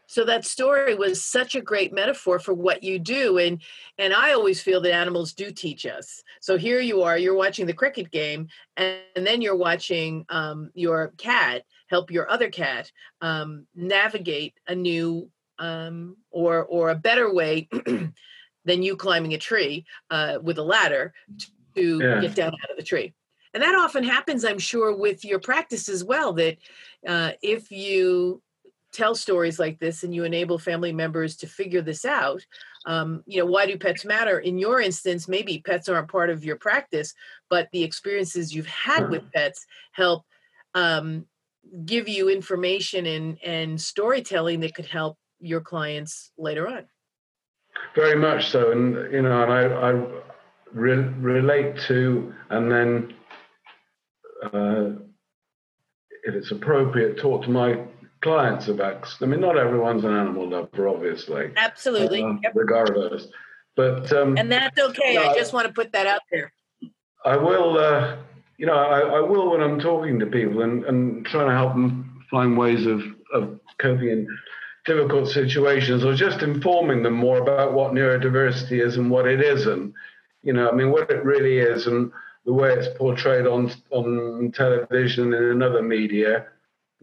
so 0.07 0.23
that 0.23 0.45
story 0.45 0.95
was 0.95 1.23
such 1.23 1.53
a 1.53 1.61
great 1.61 1.93
metaphor 1.93 2.39
for 2.39 2.53
what 2.53 2.81
you 2.81 2.97
do 2.97 3.37
and 3.37 3.61
and 3.99 4.13
i 4.13 4.33
always 4.33 4.61
feel 4.61 4.81
that 4.81 4.93
animals 4.93 5.33
do 5.33 5.51
teach 5.51 5.85
us 5.85 6.23
so 6.39 6.57
here 6.57 6.79
you 6.79 7.03
are 7.03 7.17
you're 7.17 7.35
watching 7.35 7.67
the 7.67 7.73
cricket 7.73 8.09
game 8.09 8.47
and, 8.77 8.97
and 9.15 9.27
then 9.27 9.41
you're 9.41 9.55
watching 9.55 10.25
um, 10.29 10.71
your 10.73 11.13
cat 11.17 11.63
help 11.87 12.11
your 12.11 12.29
other 12.29 12.49
cat 12.49 12.91
um, 13.21 13.65
navigate 13.75 14.53
a 14.67 14.75
new 14.75 15.29
um, 15.59 16.17
or 16.29 16.65
or 16.65 16.89
a 16.89 16.95
better 16.95 17.33
way 17.33 17.67
than 18.65 18.83
you 18.83 18.95
climbing 18.95 19.33
a 19.33 19.37
tree 19.37 19.85
uh, 20.09 20.37
with 20.41 20.57
a 20.57 20.63
ladder 20.63 21.13
to 21.75 21.99
yeah. 21.99 22.21
get 22.21 22.35
down 22.35 22.53
out 22.53 22.71
of 22.71 22.77
the 22.77 22.83
tree. 22.83 23.13
And 23.53 23.63
that 23.63 23.75
often 23.75 24.03
happens 24.03 24.45
i'm 24.45 24.59
sure 24.59 24.95
with 24.95 25.25
your 25.25 25.39
practice 25.39 25.89
as 25.89 26.03
well 26.03 26.33
that 26.33 26.57
uh, 27.07 27.31
if 27.41 27.71
you 27.71 28.41
tell 28.93 29.15
stories 29.15 29.59
like 29.59 29.79
this 29.79 30.03
and 30.03 30.13
you 30.13 30.23
enable 30.23 30.57
family 30.59 30.93
members 30.93 31.35
to 31.37 31.47
figure 31.47 31.81
this 31.81 32.05
out 32.05 32.45
um, 32.85 33.23
you 33.25 33.39
know 33.39 33.45
why 33.45 33.65
do 33.65 33.77
pets 33.77 34.05
matter? 34.05 34.39
In 34.39 34.57
your 34.57 34.79
instance 34.79 35.27
maybe 35.27 35.63
pets 35.65 35.89
aren't 35.89 36.11
part 36.11 36.29
of 36.29 36.45
your 36.45 36.57
practice 36.57 37.13
but 37.49 37.67
the 37.71 37.83
experiences 37.83 38.53
you've 38.53 38.67
had 38.67 39.09
with 39.09 39.31
pets 39.31 39.65
help 39.93 40.23
um, 40.73 41.25
give 41.85 42.07
you 42.07 42.29
information 42.29 43.05
and, 43.05 43.37
and 43.43 43.79
storytelling 43.79 44.59
that 44.61 44.75
could 44.75 44.85
help 44.85 45.17
your 45.39 45.61
clients 45.61 46.31
later 46.37 46.67
on 46.67 46.85
very 47.95 48.15
much 48.15 48.49
so 48.49 48.71
and 48.71 48.95
you 49.13 49.21
know 49.21 49.43
and 49.43 49.51
i, 49.51 49.63
I 49.63 49.91
re- 50.73 51.13
relate 51.19 51.79
to 51.87 52.33
and 52.49 52.71
then 52.71 53.13
uh, 54.43 54.89
if 56.23 56.35
it's 56.35 56.51
appropriate 56.51 57.17
talk 57.17 57.43
to 57.43 57.49
my 57.49 57.79
clients 58.21 58.67
about. 58.67 59.07
I 59.21 59.25
mean, 59.25 59.39
not 59.39 59.57
everyone's 59.57 60.03
an 60.03 60.13
animal 60.13 60.49
lover, 60.49 60.87
obviously. 60.87 61.51
Absolutely. 61.55 62.23
Um, 62.23 62.39
yep. 62.43 62.53
Regardless, 62.55 63.27
but 63.75 64.11
um, 64.13 64.37
and 64.37 64.51
that's 64.51 64.79
okay. 64.79 65.17
I 65.17 65.33
just 65.33 65.53
want 65.53 65.67
to 65.67 65.73
put 65.73 65.91
that 65.93 66.07
out 66.07 66.21
there. 66.31 66.51
I 67.25 67.37
will. 67.37 67.77
Uh, 67.77 68.17
you 68.57 68.65
know, 68.65 68.73
I, 68.73 68.99
I, 68.99 69.21
will 69.21 69.51
when 69.51 69.61
I'm 69.61 69.79
talking 69.79 70.19
to 70.19 70.25
people 70.25 70.63
and, 70.63 70.83
and 70.85 71.25
trying 71.25 71.47
to 71.47 71.53
help 71.53 71.73
them 71.73 72.25
find 72.29 72.57
ways 72.57 72.85
of, 72.85 73.01
of 73.33 73.59
coping 73.77 74.09
in 74.09 74.37
difficult 74.85 75.29
situations 75.29 76.03
or 76.03 76.15
just 76.15 76.41
informing 76.41 77.03
them 77.03 77.13
more 77.13 77.37
about 77.37 77.73
what 77.73 77.93
neurodiversity 77.93 78.83
is 78.83 78.97
and 78.97 79.11
what 79.11 79.27
it 79.27 79.41
isn't. 79.41 79.93
You 80.41 80.53
know, 80.53 80.69
I 80.69 80.71
mean, 80.73 80.91
what 80.91 81.11
it 81.11 81.23
really 81.23 81.59
is 81.59 81.87
and 81.87 82.11
the 82.45 82.53
way 82.53 82.73
it's 82.73 82.87
portrayed 82.97 83.45
on 83.45 83.71
on 83.91 84.51
television 84.55 85.33
and 85.33 85.51
in 85.51 85.61
other 85.61 85.83
media. 85.83 86.47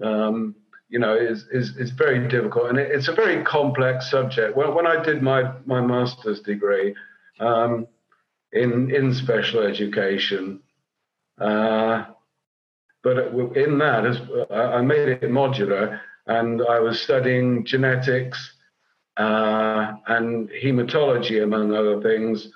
Um, 0.03 0.57
you 0.89 0.99
know, 1.01 1.17
is, 1.17 1.47
is, 1.51 1.77
is 1.77 1.91
very 1.91 2.29
difficult. 2.29 2.69
And 2.69 2.79
it, 2.79 2.91
it's 2.93 3.09
a 3.09 3.13
very 3.13 3.43
complex 3.43 4.11
subject. 4.11 4.57
When, 4.57 4.75
when 4.75 4.87
I 4.87 5.03
did 5.03 5.23
my, 5.23 5.53
my 5.67 5.81
master's 5.81 6.41
degree 6.41 6.95
um, 7.41 7.89
in, 8.53 8.95
in 8.95 9.13
special 9.13 9.61
education, 9.61 10.61
uh, 11.41 12.05
but 13.03 13.19
in 13.57 13.79
that, 13.79 14.07
as, 14.07 14.21
I 14.51 14.81
made 14.81 15.09
it 15.09 15.23
modular 15.23 16.01
and 16.27 16.63
I 16.63 16.81
was 16.81 17.03
studying 17.03 17.65
genetics 17.65 18.55
uh, 19.17 19.93
and 20.07 20.49
hematology, 20.51 21.43
among 21.43 21.75
other 21.75 22.01
things, 22.01 22.49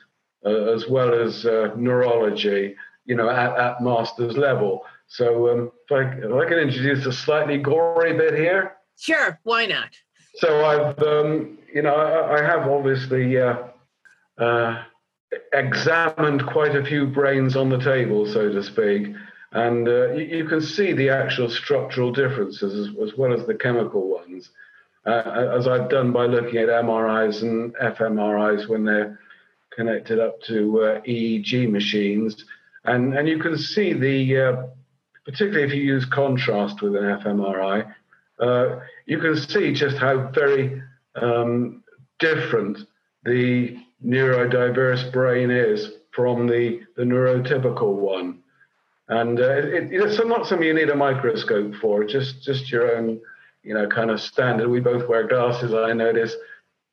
uh, 0.44 0.72
as 0.72 0.88
well 0.88 1.12
as 1.12 1.44
uh, 1.44 1.74
neurology, 1.76 2.74
you 3.04 3.14
know, 3.14 3.28
at, 3.28 3.56
at 3.58 3.82
master's 3.82 4.36
level. 4.36 4.84
So 5.06 5.50
um, 5.50 5.72
if, 5.88 5.92
I, 5.92 6.02
if 6.18 6.32
I 6.32 6.48
can 6.48 6.58
introduce 6.58 7.06
a 7.06 7.12
slightly 7.12 7.58
gory 7.58 8.16
bit 8.16 8.34
here. 8.34 8.76
Sure, 8.98 9.38
why 9.44 9.66
not? 9.66 9.90
So 10.36 10.64
I've, 10.64 10.98
um, 11.02 11.58
you 11.72 11.82
know, 11.82 11.94
I, 11.94 12.38
I 12.38 12.42
have 12.42 12.68
obviously 12.68 13.38
uh, 13.38 13.56
uh, 14.38 14.82
examined 15.52 16.46
quite 16.46 16.74
a 16.74 16.84
few 16.84 17.06
brains 17.06 17.56
on 17.56 17.68
the 17.68 17.78
table, 17.78 18.26
so 18.26 18.50
to 18.50 18.62
speak, 18.62 19.14
and 19.52 19.88
uh, 19.88 20.12
you, 20.12 20.38
you, 20.38 20.44
can 20.44 20.60
see 20.60 20.92
the 20.92 21.10
actual 21.10 21.48
structural 21.48 22.12
differences 22.12 22.88
as, 22.88 22.94
as 23.02 23.16
well 23.16 23.32
as 23.32 23.46
the 23.46 23.54
chemical 23.54 24.08
ones, 24.08 24.50
uh, 25.06 25.54
as 25.56 25.66
I've 25.66 25.88
done 25.88 26.12
by 26.12 26.26
looking 26.26 26.58
at 26.58 26.68
MRIs 26.68 27.42
and 27.42 27.74
fMRIs 27.74 28.68
when 28.68 28.84
they're 28.84 29.18
connected 29.74 30.18
up 30.18 30.40
to 30.42 30.82
uh, 30.82 31.00
EEG 31.02 31.70
machines, 31.70 32.44
and 32.84 33.16
and 33.16 33.28
you 33.28 33.38
can 33.38 33.56
see 33.56 33.92
the 33.92 34.36
uh, 34.36 34.62
particularly 35.24 35.64
if 35.64 35.74
you 35.74 35.82
use 35.82 36.04
contrast 36.06 36.80
with 36.80 36.96
an 36.96 37.02
fMRI, 37.02 37.94
uh, 38.40 38.80
you 39.06 39.18
can 39.18 39.36
see 39.36 39.72
just 39.72 39.96
how 39.96 40.28
very 40.28 40.82
um, 41.16 41.82
different 42.18 42.78
the 43.24 43.78
neurodiverse 44.04 45.12
brain 45.12 45.50
is 45.50 45.92
from 46.10 46.46
the, 46.46 46.80
the 46.96 47.02
neurotypical 47.02 47.94
one. 47.94 48.40
And 49.08 49.40
uh, 49.40 49.50
it, 49.50 49.92
it's 49.92 50.18
not 50.24 50.46
something 50.46 50.66
you 50.66 50.74
need 50.74 50.90
a 50.90 50.96
microscope 50.96 51.74
for, 51.76 52.04
just, 52.04 52.42
just 52.42 52.70
your 52.70 52.96
own, 52.96 53.20
you 53.62 53.74
know, 53.74 53.86
kind 53.88 54.10
of 54.10 54.20
standard. 54.20 54.68
We 54.68 54.80
both 54.80 55.08
wear 55.08 55.26
glasses, 55.26 55.72
I 55.72 55.92
notice. 55.92 56.34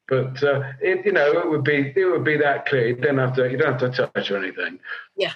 But 0.07 0.41
uh, 0.43 0.61
it, 0.81 1.05
you 1.05 1.11
know, 1.11 1.31
it 1.39 1.49
would 1.49 1.63
be 1.63 1.91
it 1.95 2.05
would 2.05 2.23
be 2.23 2.37
that 2.37 2.67
clear. 2.67 2.89
You 2.89 2.95
don't 2.95 3.17
have 3.17 3.33
to 3.37 3.49
you 3.49 3.57
don't 3.57 3.79
have 3.79 3.91
to 3.91 4.09
touch 4.13 4.29
or 4.29 4.37
anything. 4.37 4.79
Yeah, 5.17 5.33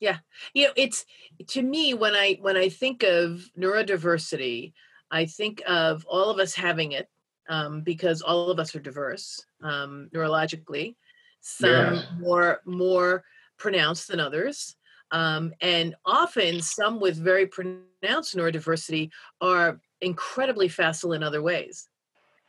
yeah. 0.00 0.18
You 0.54 0.68
know, 0.68 0.72
it's 0.76 1.04
to 1.48 1.62
me 1.62 1.92
when 1.92 2.14
I 2.14 2.38
when 2.40 2.56
I 2.56 2.70
think 2.70 3.02
of 3.02 3.50
neurodiversity, 3.58 4.72
I 5.10 5.26
think 5.26 5.62
of 5.66 6.06
all 6.06 6.30
of 6.30 6.38
us 6.38 6.54
having 6.54 6.92
it 6.92 7.10
um, 7.48 7.82
because 7.82 8.22
all 8.22 8.50
of 8.50 8.58
us 8.58 8.74
are 8.74 8.80
diverse 8.80 9.44
um, 9.62 10.08
neurologically. 10.14 10.94
Some 11.40 11.94
yes. 11.94 12.06
more 12.18 12.60
more 12.64 13.24
pronounced 13.58 14.08
than 14.08 14.20
others, 14.20 14.76
um, 15.10 15.52
and 15.60 15.94
often 16.04 16.60
some 16.60 17.00
with 17.00 17.16
very 17.16 17.46
pronounced 17.46 18.36
neurodiversity 18.36 19.10
are 19.40 19.80
incredibly 20.00 20.68
facile 20.68 21.12
in 21.12 21.22
other 21.22 21.42
ways. 21.42 21.88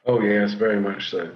Oh 0.06 0.22
yes, 0.22 0.54
very 0.54 0.80
much 0.80 1.10
so. 1.10 1.32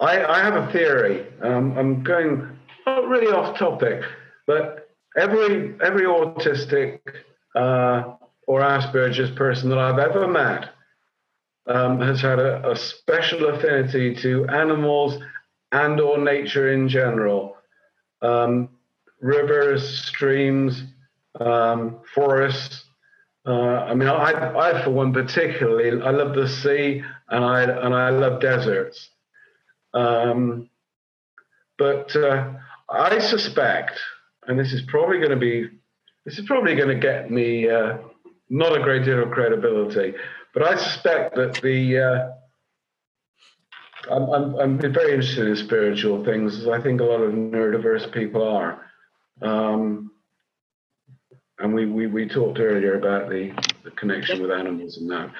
I, 0.00 0.24
I 0.24 0.38
have 0.40 0.54
a 0.54 0.70
theory. 0.72 1.26
Um, 1.42 1.76
I'm 1.76 2.02
going 2.02 2.48
not 2.86 3.08
really 3.08 3.32
off 3.32 3.58
topic, 3.58 4.02
but 4.46 4.90
every 5.16 5.74
every 5.82 6.04
autistic 6.04 7.00
uh, 7.54 8.14
or 8.46 8.60
Asperger's 8.60 9.30
person 9.30 9.68
that 9.70 9.78
I've 9.78 9.98
ever 9.98 10.26
met 10.26 10.70
um, 11.68 12.00
has 12.00 12.20
had 12.20 12.38
a, 12.38 12.70
a, 12.70 12.76
special 12.76 13.48
affinity 13.48 14.14
to 14.16 14.46
animals 14.48 15.22
and 15.72 16.00
or 16.00 16.18
nature 16.18 16.72
in 16.72 16.88
general. 16.88 17.56
Um, 18.22 18.70
rivers, 19.20 20.06
streams, 20.06 20.82
um, 21.38 22.00
forests. 22.14 22.84
Uh, 23.46 23.52
I 23.52 23.94
mean, 23.94 24.08
I, 24.08 24.56
I, 24.56 24.84
for 24.84 24.90
one 24.90 25.12
particularly, 25.12 26.02
I 26.02 26.10
love 26.10 26.34
the 26.34 26.48
sea 26.48 27.02
and 27.28 27.44
I 27.44 27.62
and 27.62 27.94
I 27.94 28.10
love 28.10 28.40
deserts. 28.40 29.10
Um, 29.94 30.68
but 31.78 32.14
uh, 32.16 32.52
I 32.88 33.18
suspect 33.20 33.98
and 34.48 34.58
this 34.58 34.72
is 34.72 34.82
probably 34.82 35.18
going 35.18 35.30
to 35.30 35.36
be 35.36 35.68
this 36.24 36.38
is 36.38 36.46
probably 36.46 36.74
going 36.74 36.88
to 36.88 36.98
get 36.98 37.30
me 37.30 37.68
uh, 37.68 37.98
not 38.50 38.76
a 38.76 38.82
great 38.82 39.04
deal 39.04 39.22
of 39.22 39.30
credibility, 39.30 40.14
but 40.54 40.62
I 40.62 40.76
suspect 40.76 41.36
that 41.36 41.54
the 41.62 41.98
uh, 41.98 42.28
I'm, 44.10 44.30
I'm, 44.30 44.54
I'm 44.56 44.78
very 44.78 45.14
interested 45.14 45.48
in 45.48 45.56
spiritual 45.56 46.24
things, 46.24 46.58
as 46.58 46.68
I 46.68 46.80
think 46.80 47.00
a 47.00 47.04
lot 47.04 47.20
of 47.20 47.32
neurodiverse 47.32 48.12
people 48.12 48.42
are. 48.46 48.86
Um, 49.42 50.12
and 51.58 51.74
we, 51.74 51.86
we, 51.86 52.06
we 52.06 52.28
talked 52.28 52.60
earlier 52.60 52.96
about 52.96 53.28
the, 53.28 53.52
the 53.84 53.90
connection 53.90 54.40
with 54.40 54.50
animals 54.50 54.96
and 54.98 55.10
that. 55.10 55.30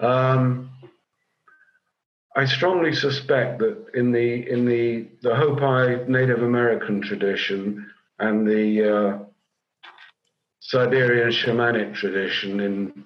Um, 0.00 0.70
I 2.36 2.44
strongly 2.44 2.94
suspect 2.94 3.58
that 3.60 3.86
in 3.94 4.12
the 4.12 4.48
in 4.48 4.64
the 4.64 5.08
the 5.22 5.34
Hopi 5.34 6.08
Native 6.08 6.42
American 6.42 7.00
tradition, 7.00 7.90
and 8.20 8.46
the 8.46 8.96
uh, 8.96 9.18
Siberian 10.60 11.30
shamanic 11.30 11.94
tradition 11.94 12.60
in 12.60 13.04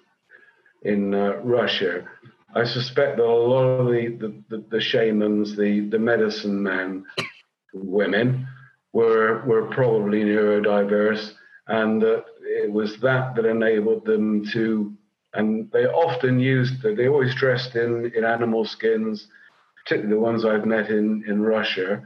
in 0.84 1.14
uh, 1.14 1.36
Russia. 1.42 2.04
I 2.54 2.64
suspect 2.64 3.16
that 3.16 3.24
a 3.24 3.32
lot 3.32 3.64
of 3.64 3.86
the, 3.86 4.42
the, 4.48 4.64
the, 4.70 4.80
shamans, 4.80 5.56
the, 5.56 5.88
the 5.88 5.98
medicine 5.98 6.62
men, 6.62 7.04
women, 7.72 8.46
were 8.92 9.42
were 9.46 9.68
probably 9.68 10.22
neurodiverse, 10.22 11.32
and 11.66 12.02
that 12.02 12.24
it 12.42 12.70
was 12.70 12.98
that 13.00 13.34
that 13.36 13.46
enabled 13.46 14.04
them 14.04 14.44
to 14.52 14.94
and 15.34 15.70
they 15.72 15.86
often 15.86 16.38
used, 16.38 16.82
they 16.82 17.08
always 17.08 17.34
dressed 17.34 17.74
in, 17.74 18.12
in 18.14 18.24
animal 18.24 18.64
skins, 18.64 19.28
particularly 19.76 20.14
the 20.14 20.20
ones 20.20 20.44
I've 20.44 20.66
met 20.66 20.90
in, 20.90 21.24
in 21.26 21.40
Russia, 21.40 22.02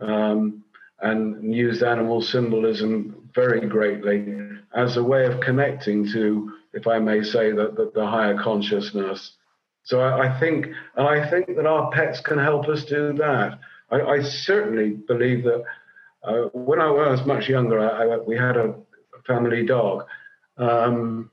um, 0.00 0.62
and 1.00 1.52
used 1.52 1.82
animal 1.82 2.22
symbolism 2.22 3.28
very 3.34 3.66
greatly 3.66 4.38
as 4.74 4.96
a 4.96 5.02
way 5.02 5.26
of 5.26 5.40
connecting 5.40 6.08
to, 6.12 6.52
if 6.74 6.86
I 6.86 6.98
may 6.98 7.22
say, 7.22 7.50
the, 7.50 7.72
the, 7.76 7.90
the 7.94 8.06
higher 8.06 8.36
consciousness. 8.40 9.32
So 9.84 10.00
I, 10.00 10.28
I, 10.28 10.40
think, 10.40 10.66
and 10.96 11.06
I 11.06 11.28
think 11.28 11.46
that 11.56 11.66
our 11.66 11.90
pets 11.90 12.20
can 12.20 12.38
help 12.38 12.68
us 12.68 12.84
do 12.84 13.12
that. 13.14 13.58
I, 13.90 14.00
I 14.00 14.22
certainly 14.22 14.90
believe 14.90 15.44
that 15.44 15.64
uh, 16.22 16.48
when, 16.52 16.80
I, 16.80 16.90
was 16.90 17.24
much 17.26 17.48
younger, 17.48 17.78
I, 17.80 18.16
we 18.16 18.36
had 18.36 18.56
a 18.56 18.74
family 19.26 19.64
dog. 19.64 20.04
Um, 20.56 21.30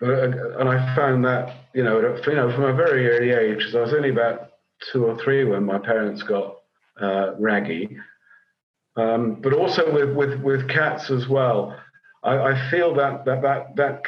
and 0.00 0.68
I 0.68 0.94
found 0.94 1.24
that, 1.24 1.54
you 1.72 1.82
know, 1.82 2.16
you 2.26 2.34
know, 2.34 2.52
from 2.52 2.64
a 2.64 2.74
very 2.74 3.08
early 3.08 3.30
age, 3.30 3.58
because 3.58 3.74
I 3.74 3.80
was 3.80 3.94
only 3.94 4.10
about 4.10 4.50
two 4.92 5.06
or 5.06 5.16
three 5.22 5.44
when 5.44 5.64
my 5.64 5.78
parents 5.78 6.22
got 6.22 6.58
uh, 7.00 7.34
Raggy, 7.38 7.96
um, 8.96 9.40
but 9.40 9.52
also 9.52 9.92
with, 9.92 10.14
with, 10.14 10.40
with 10.42 10.68
cats 10.68 11.10
as 11.10 11.28
well. 11.28 11.76
I, 12.22 12.36
I 12.38 12.70
feel 12.70 12.94
that, 12.94 13.24
that, 13.24 13.42
that, 13.42 13.76
that 13.76 14.02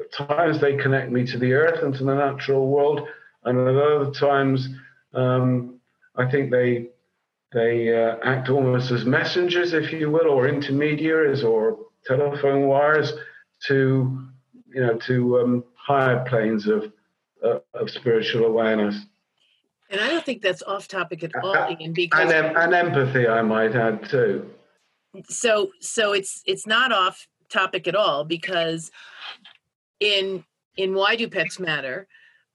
at 0.00 0.28
times 0.28 0.60
they 0.60 0.76
connect 0.76 1.10
me 1.10 1.26
to 1.26 1.38
the 1.38 1.52
earth 1.52 1.82
and 1.82 1.94
to 1.94 2.04
the 2.04 2.14
natural 2.14 2.68
world, 2.68 3.08
and 3.44 3.58
at 3.58 3.76
other 3.76 4.10
times 4.12 4.68
um, 5.14 5.80
I 6.16 6.30
think 6.30 6.50
they 6.50 6.88
they 7.52 7.94
uh, 7.94 8.16
act 8.22 8.48
almost 8.48 8.90
as 8.90 9.04
messengers, 9.04 9.72
if 9.72 9.92
you 9.92 10.10
will, 10.10 10.28
or 10.28 10.48
intermediaries 10.48 11.42
or 11.42 11.78
telephone 12.04 12.66
wires 12.66 13.12
to 13.66 14.28
you 14.74 14.80
know 14.80 14.96
to 14.98 15.40
um, 15.40 15.64
higher 15.74 16.24
planes 16.28 16.66
of 16.66 16.92
uh, 17.44 17.58
of 17.74 17.90
spiritual 17.90 18.44
awareness. 18.46 18.96
And 19.88 20.00
I 20.00 20.08
don't 20.08 20.24
think 20.24 20.42
that's 20.42 20.62
off 20.62 20.88
topic 20.88 21.22
at 21.22 21.30
all, 21.42 21.56
uh, 21.56 21.70
Ian. 21.70 21.92
Because 21.92 22.32
and, 22.32 22.56
and 22.56 22.74
empathy, 22.74 23.28
I 23.28 23.42
might 23.42 23.74
add 23.76 24.08
too. 24.08 24.50
So, 25.28 25.70
so 25.80 26.12
it's 26.12 26.42
it's 26.44 26.66
not 26.66 26.92
off 26.92 27.28
topic 27.48 27.86
at 27.86 27.94
all 27.94 28.24
because 28.24 28.90
in 30.00 30.44
in 30.76 30.94
why 30.94 31.16
do 31.16 31.28
pets 31.28 31.58
matter 31.58 32.06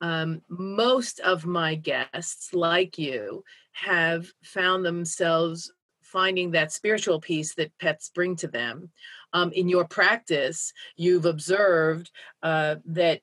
um, 0.01 0.41
most 0.49 1.19
of 1.19 1.45
my 1.45 1.75
guests 1.75 2.53
like 2.53 2.97
you 2.97 3.43
have 3.73 4.27
found 4.43 4.83
themselves 4.83 5.71
finding 6.01 6.51
that 6.51 6.71
spiritual 6.71 7.21
piece 7.21 7.53
that 7.53 7.77
pets 7.79 8.11
bring 8.13 8.35
to 8.35 8.47
them. 8.47 8.89
Um, 9.31 9.51
in 9.53 9.69
your 9.69 9.85
practice 9.85 10.73
you've 10.97 11.25
observed 11.25 12.11
uh, 12.43 12.75
that 12.85 13.21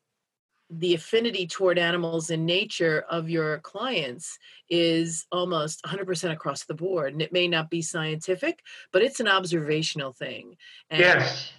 the 0.70 0.94
affinity 0.94 1.46
toward 1.46 1.78
animals 1.78 2.30
and 2.30 2.44
nature 2.46 3.04
of 3.10 3.28
your 3.28 3.58
clients 3.58 4.38
is 4.68 5.26
almost 5.32 5.82
100% 5.84 6.30
across 6.30 6.64
the 6.64 6.74
board. 6.74 7.12
And 7.12 7.22
it 7.22 7.32
may 7.32 7.48
not 7.48 7.70
be 7.70 7.82
scientific 7.82 8.62
but 8.92 9.02
it's 9.02 9.20
an 9.20 9.28
observational 9.28 10.12
thing. 10.12 10.56
And 10.90 11.00
yes 11.00 11.52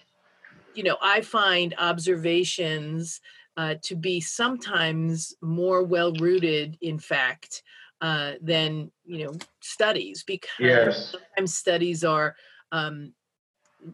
you 0.73 0.83
know, 0.83 0.97
I 1.01 1.21
find 1.21 1.73
observations 1.77 3.21
uh, 3.57 3.75
to 3.83 3.95
be 3.95 4.21
sometimes 4.21 5.35
more 5.41 5.83
well 5.83 6.13
rooted 6.13 6.77
in 6.81 6.97
fact 6.97 7.61
uh, 8.01 8.33
than 8.41 8.89
you 9.05 9.25
know 9.25 9.33
studies 9.59 10.23
because 10.25 10.49
yes. 10.59 11.11
sometimes 11.11 11.57
studies 11.57 12.05
are 12.05 12.35
um, 12.71 13.13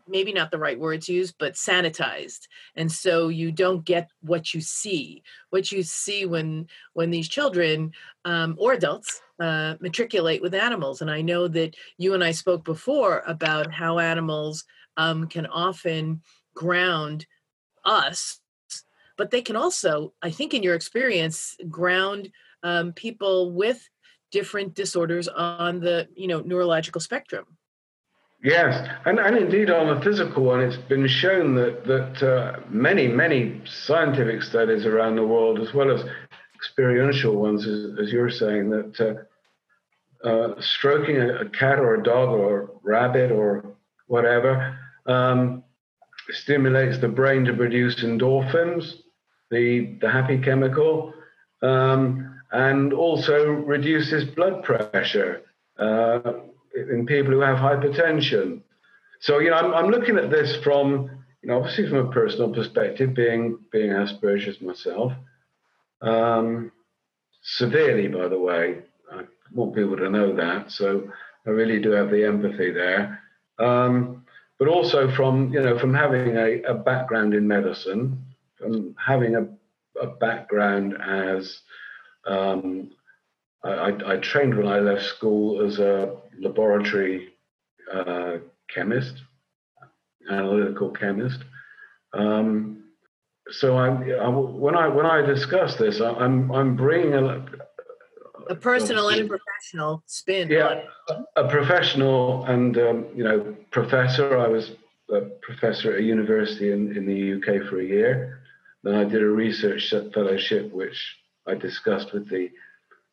maybe 0.08 0.32
not 0.32 0.52
the 0.52 0.60
right 0.60 0.80
words 0.80 1.10
used 1.10 1.36
but 1.40 1.54
sanitized 1.54 2.42
and 2.76 2.92
so 2.92 3.30
you 3.30 3.52
don't 3.52 3.86
get 3.86 4.10
what 4.22 4.54
you 4.54 4.62
see 4.62 5.24
what 5.50 5.72
you 5.72 5.82
see 5.82 6.28
when 6.28 6.68
when 6.94 7.10
these 7.10 7.28
children 7.28 7.92
um, 8.26 8.56
or 8.60 8.74
adults 8.74 9.22
uh, 9.40 9.74
matriculate 9.80 10.42
with 10.42 10.54
animals 10.54 11.02
and 11.02 11.10
i 11.10 11.22
know 11.22 11.48
that 11.48 11.76
you 11.98 12.14
and 12.14 12.24
i 12.24 12.32
spoke 12.32 12.64
before 12.64 13.24
about 13.26 13.72
how 13.72 13.98
animals 13.98 14.64
um, 14.98 15.28
can 15.28 15.46
often 15.48 16.22
ground 16.56 17.26
us 17.84 18.40
but 19.18 19.32
they 19.32 19.42
can 19.42 19.56
also 19.56 20.14
i 20.22 20.32
think 20.32 20.54
in 20.54 20.64
your 20.64 20.76
experience 20.76 21.56
ground 21.70 22.30
um, 22.64 22.94
people 22.94 23.52
with 23.52 23.88
different 24.32 24.74
disorders 24.74 25.28
on 25.28 25.80
the 25.80 26.10
you 26.16 26.28
know 26.28 26.42
neurological 26.42 27.00
spectrum. 27.00 27.46
Yes 28.44 28.88
and, 29.06 29.18
and 29.18 29.38
indeed 29.38 29.70
on 29.70 29.96
the 29.96 30.02
physical 30.02 30.44
one 30.44 30.62
it's 30.62 30.76
been 30.76 31.08
shown 31.08 31.56
that 31.56 31.86
that 31.86 32.14
uh, 32.22 32.60
many 32.70 33.08
many 33.08 33.62
scientific 33.66 34.44
studies 34.44 34.86
around 34.86 35.16
the 35.16 35.26
world 35.26 35.60
as 35.60 35.74
well 35.74 35.90
as 35.90 36.04
experiential 36.54 37.36
ones 37.36 37.66
as, 37.66 37.98
as 38.02 38.12
you're 38.12 38.30
saying 38.30 38.70
that 38.72 38.94
uh, 39.00 40.28
uh, 40.28 40.60
stroking 40.60 41.18
a, 41.18 41.28
a, 41.46 41.50
cat 41.50 41.80
or 41.80 41.96
a 41.96 42.04
dog 42.04 42.30
or 42.30 42.62
a 42.62 42.68
rabbit 42.84 43.32
or 43.32 43.76
whatever 44.08 44.78
um, 45.06 45.64
stimulates 46.32 46.98
the 47.00 47.08
brain 47.08 47.46
to 47.46 47.54
produce 47.54 48.04
endorphins, 48.04 48.94
the, 49.52 49.98
the 50.02 50.10
happy 50.10 50.38
chemical, 50.38 51.14
um, 51.62 52.40
and 52.52 52.94
also 52.94 53.46
reduces 53.46 54.24
blood 54.26 54.64
pressure 54.64 55.44
uh, 55.78 56.20
in 56.76 57.06
people 57.06 57.32
who 57.32 57.40
have 57.40 57.58
hypertension. 57.58 58.62
So, 59.20 59.40
you 59.40 59.50
know, 59.50 59.58
I'm, 59.58 59.74
I'm 59.74 59.92
looking 59.92 60.18
at 60.18 60.30
this 60.30 60.56
from, 60.64 61.10
you 61.42 61.50
know, 61.50 61.60
obviously 61.60 61.90
from 61.90 62.08
a 62.08 62.12
personal 62.12 62.54
perspective, 62.54 63.14
being 63.14 63.60
being 63.72 63.92
Asperger's 63.92 64.62
myself, 64.62 65.14
um, 66.02 66.72
severely, 67.42 68.08
by 68.08 68.28
the 68.28 68.40
way. 68.40 68.80
I 69.12 69.24
want 69.54 69.76
people 69.76 69.98
to 69.98 70.10
know 70.10 70.36
that. 70.36 70.72
So 70.72 71.12
I 71.46 71.50
really 71.50 71.80
do 71.80 71.92
have 71.92 72.10
the 72.10 72.26
empathy 72.26 72.72
there. 72.72 73.22
Um, 73.60 74.25
but 74.60 74.68
also 74.68 75.12
from 75.16 75.54
you 75.54 75.62
know 75.62 75.78
from 75.78 75.94
having 75.94 76.38
a, 76.38 76.62
a 76.64 76.74
background 76.74 77.34
in 77.34 77.48
medicine, 77.48 78.24
from 78.58 78.96
having 79.04 79.36
a, 79.36 79.48
a 80.02 80.08
background 80.08 80.96
as 81.02 81.60
um, 82.26 82.92
I, 83.64 83.94
I, 84.06 84.18
trained 84.18 84.56
when 84.56 84.68
I 84.68 84.80
left 84.80 85.04
school 85.06 85.66
as 85.66 85.80
a 85.80 86.16
laboratory 86.40 87.30
uh, 87.92 88.38
chemist, 88.74 89.16
analytical 90.30 90.92
chemist. 90.92 91.40
Um, 92.14 92.84
so 93.52 93.78
I, 93.78 93.88
I, 93.88 94.28
when 94.30 94.76
I 94.76 94.88
when 94.88 95.06
I 95.06 95.22
discuss 95.22 95.76
this, 95.76 96.02
I, 96.02 96.12
I'm, 96.12 96.52
I'm 96.52 96.76
bringing 96.76 97.14
a, 97.14 97.46
a 98.50 98.56
personal 98.56 99.10
and 99.10 99.22
a 99.22 99.28
professional 99.28 100.04
spin. 100.06 100.50
Yeah, 100.50 100.82
a 101.36 101.48
professional 101.48 102.46
and 102.46 102.78
um, 102.78 103.06
you 103.16 103.24
know 103.24 103.56
professor. 103.72 104.38
I 104.38 104.48
was 104.48 104.72
a 105.10 105.22
professor 105.42 105.94
at 105.94 106.00
a 106.00 106.04
university 106.04 106.72
in, 106.72 106.96
in 106.96 107.06
the 107.06 107.34
UK 107.36 107.68
for 107.70 107.80
a 107.80 107.86
year. 107.86 108.40
Then 108.84 108.96
I 108.96 109.04
did 109.04 109.22
a 109.22 109.28
research 109.28 109.94
fellowship, 110.14 110.72
which 110.72 111.18
I 111.48 111.56
discussed 111.56 112.14
with 112.14 112.30
the 112.30 112.50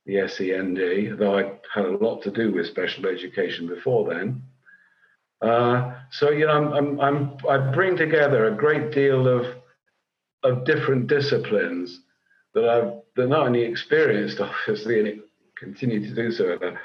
the 0.07 0.27
SEND, 0.29 0.79
though 1.18 1.38
I 1.38 1.53
had 1.73 1.85
a 1.85 1.97
lot 1.97 2.23
to 2.23 2.31
do 2.31 2.53
with 2.53 2.66
special 2.66 3.07
education 3.07 3.68
before 3.68 4.12
then. 4.12 4.42
Uh, 5.40 5.95
so 6.11 6.31
you 6.31 6.47
know, 6.47 6.53
I'm, 6.53 6.73
I'm, 6.73 7.01
I'm, 7.01 7.37
i 7.49 7.57
bring 7.73 7.97
together 7.97 8.47
a 8.47 8.57
great 8.57 8.92
deal 8.92 9.29
of 9.29 9.47
of 10.45 10.64
different 10.64 11.07
disciplines 11.07 12.01
that 12.55 12.68
I've 12.68 13.02
that 13.16 13.29
not 13.29 13.46
only 13.46 13.62
experienced, 13.62 14.40
obviously, 14.68 15.01
and 15.01 15.22
continue 15.59 16.01
to 16.01 16.14
do 16.14 16.33
so 16.33 16.53
at 16.53 16.62
a 16.62 16.79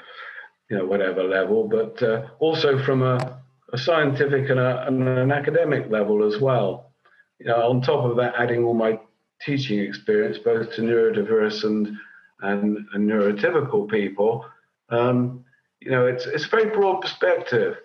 you 0.70 0.76
know 0.76 0.84
whatever 0.84 1.24
level, 1.24 1.66
but 1.66 2.02
uh, 2.02 2.26
also 2.38 2.82
from 2.84 3.02
a, 3.02 3.40
a 3.72 3.78
scientific 3.78 4.50
and, 4.50 4.60
a, 4.60 4.86
and, 4.86 5.06
an 5.06 5.32
academic 5.32 5.90
level 5.90 6.24
as 6.24 6.40
well. 6.40 6.92
You 7.38 7.46
know, 7.46 7.68
on 7.70 7.80
top 7.80 8.04
of 8.04 8.16
that, 8.16 8.34
adding 8.38 8.64
all 8.64 8.74
my 8.74 9.00
teaching 9.40 9.78
experience, 9.78 10.38
both 10.38 10.74
to 10.74 10.82
neurodiverse 10.82 11.64
and 11.64 11.96
and, 12.40 12.86
and 12.92 13.08
neurotypical 13.08 13.90
people. 13.90 14.44
Um, 14.90 15.44
you 15.80 15.90
know, 15.90 16.06
it's 16.06 16.26
it's 16.26 16.46
a 16.46 16.48
very 16.48 16.70
broad 16.70 17.00
perspective, 17.00 17.76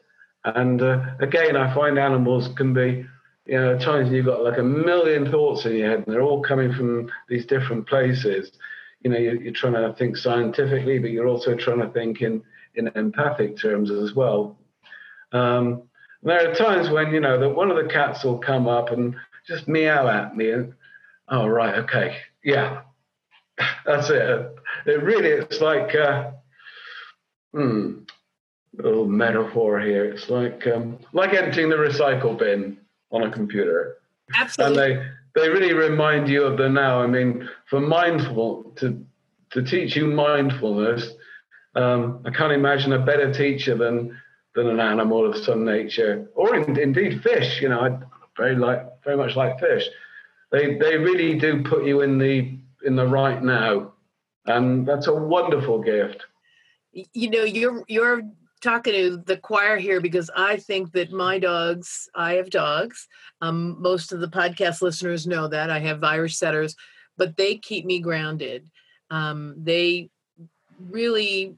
and 0.43 0.81
uh, 0.81 1.15
again, 1.19 1.55
I 1.55 1.73
find 1.73 1.97
animals 1.97 2.49
can 2.49 2.73
be 2.73 3.05
you 3.45 3.59
know, 3.59 3.75
at 3.75 3.81
times 3.81 4.11
you've 4.11 4.25
got 4.25 4.43
like 4.43 4.57
a 4.57 4.63
million 4.63 5.29
thoughts 5.29 5.65
in 5.65 5.75
your 5.75 5.89
head, 5.89 6.03
and 6.05 6.13
they're 6.13 6.21
all 6.21 6.41
coming 6.41 6.71
from 6.71 7.11
these 7.27 7.45
different 7.45 7.87
places. 7.87 8.51
You 9.01 9.11
know, 9.11 9.17
you're, 9.17 9.41
you're 9.41 9.53
trying 9.53 9.73
to 9.73 9.93
think 9.97 10.15
scientifically, 10.15 10.99
but 10.99 11.11
you're 11.11 11.27
also 11.27 11.55
trying 11.55 11.79
to 11.79 11.89
think 11.89 12.21
in 12.21 12.41
in 12.75 12.89
empathic 12.95 13.57
terms 13.57 13.91
as 13.91 14.13
well. 14.13 14.57
Um, 15.31 15.83
there 16.23 16.49
are 16.49 16.55
times 16.55 16.89
when 16.89 17.13
you 17.13 17.19
know 17.19 17.37
that 17.39 17.49
one 17.49 17.69
of 17.69 17.77
the 17.77 17.91
cats 17.91 18.23
will 18.23 18.37
come 18.37 18.67
up 18.67 18.91
and 18.91 19.15
just 19.45 19.67
meow 19.67 20.07
at 20.07 20.37
me, 20.37 20.51
and 20.51 20.73
oh 21.27 21.45
right, 21.47 21.75
okay, 21.79 22.17
yeah, 22.43 22.81
that's 23.85 24.09
it. 24.09 24.55
It 24.85 25.03
really, 25.03 25.29
it's 25.29 25.59
like, 25.59 25.95
uh, 25.95 26.31
hmm, 27.53 27.99
a 28.79 28.81
little 28.81 29.05
metaphor 29.05 29.81
here. 29.81 30.05
It's 30.05 30.29
like 30.29 30.65
um, 30.65 30.97
like 31.11 31.33
emptying 31.33 31.69
the 31.69 31.75
recycle 31.75 32.37
bin 32.37 32.77
on 33.13 33.23
a 33.23 33.31
computer. 33.31 33.97
Absolutely. 34.35 34.91
And 34.93 35.01
they 35.01 35.07
they 35.35 35.49
really 35.49 35.73
remind 35.73 36.27
you 36.27 36.43
of 36.43 36.57
the 36.57 36.69
now. 36.69 37.01
I 37.01 37.07
mean, 37.07 37.47
for 37.69 37.79
mindful 37.79 38.73
to 38.77 39.05
to 39.51 39.61
teach 39.61 39.95
you 39.95 40.07
mindfulness, 40.07 41.11
um, 41.75 42.21
I 42.25 42.31
can't 42.31 42.51
imagine 42.51 42.93
a 42.93 42.99
better 42.99 43.31
teacher 43.33 43.75
than 43.75 44.19
than 44.55 44.67
an 44.67 44.79
animal 44.79 45.29
of 45.29 45.37
some 45.43 45.63
nature, 45.65 46.27
or 46.35 46.55
in, 46.55 46.77
indeed 46.77 47.21
fish. 47.23 47.61
You 47.61 47.69
know, 47.69 47.79
I 47.79 47.99
very 48.37 48.55
like 48.55 49.03
very 49.03 49.17
much 49.17 49.35
like 49.35 49.59
fish. 49.59 49.85
They 50.51 50.75
they 50.77 50.97
really 50.97 51.39
do 51.39 51.63
put 51.63 51.85
you 51.85 52.01
in 52.01 52.17
the 52.17 52.57
in 52.85 52.95
the 52.95 53.07
right 53.07 53.41
now, 53.41 53.93
and 54.45 54.87
that's 54.87 55.07
a 55.07 55.13
wonderful 55.13 55.81
gift. 55.81 56.25
You 56.91 57.29
know, 57.31 57.43
you're 57.43 57.83
you're 57.87 58.21
talking 58.63 58.93
to 58.93 59.17
the 59.17 59.37
choir 59.37 59.77
here 59.77 59.99
because 59.99 60.31
I 60.35 60.55
think 60.57 60.93
that 60.93 61.11
my 61.11 61.37
dogs, 61.37 62.09
I 62.15 62.35
have 62.35 62.49
dogs. 62.49 63.07
Um, 63.41 63.75
most 63.81 64.13
of 64.13 64.21
the 64.21 64.27
podcast 64.27 64.81
listeners 64.81 65.27
know 65.27 65.47
that 65.49 65.69
I 65.69 65.79
have 65.79 66.03
Irish 66.03 66.37
setters, 66.37 66.75
but 67.17 67.35
they 67.35 67.57
keep 67.57 67.85
me 67.85 67.99
grounded. 67.99 68.69
Um, 69.11 69.55
they 69.57 70.09
really, 70.79 71.57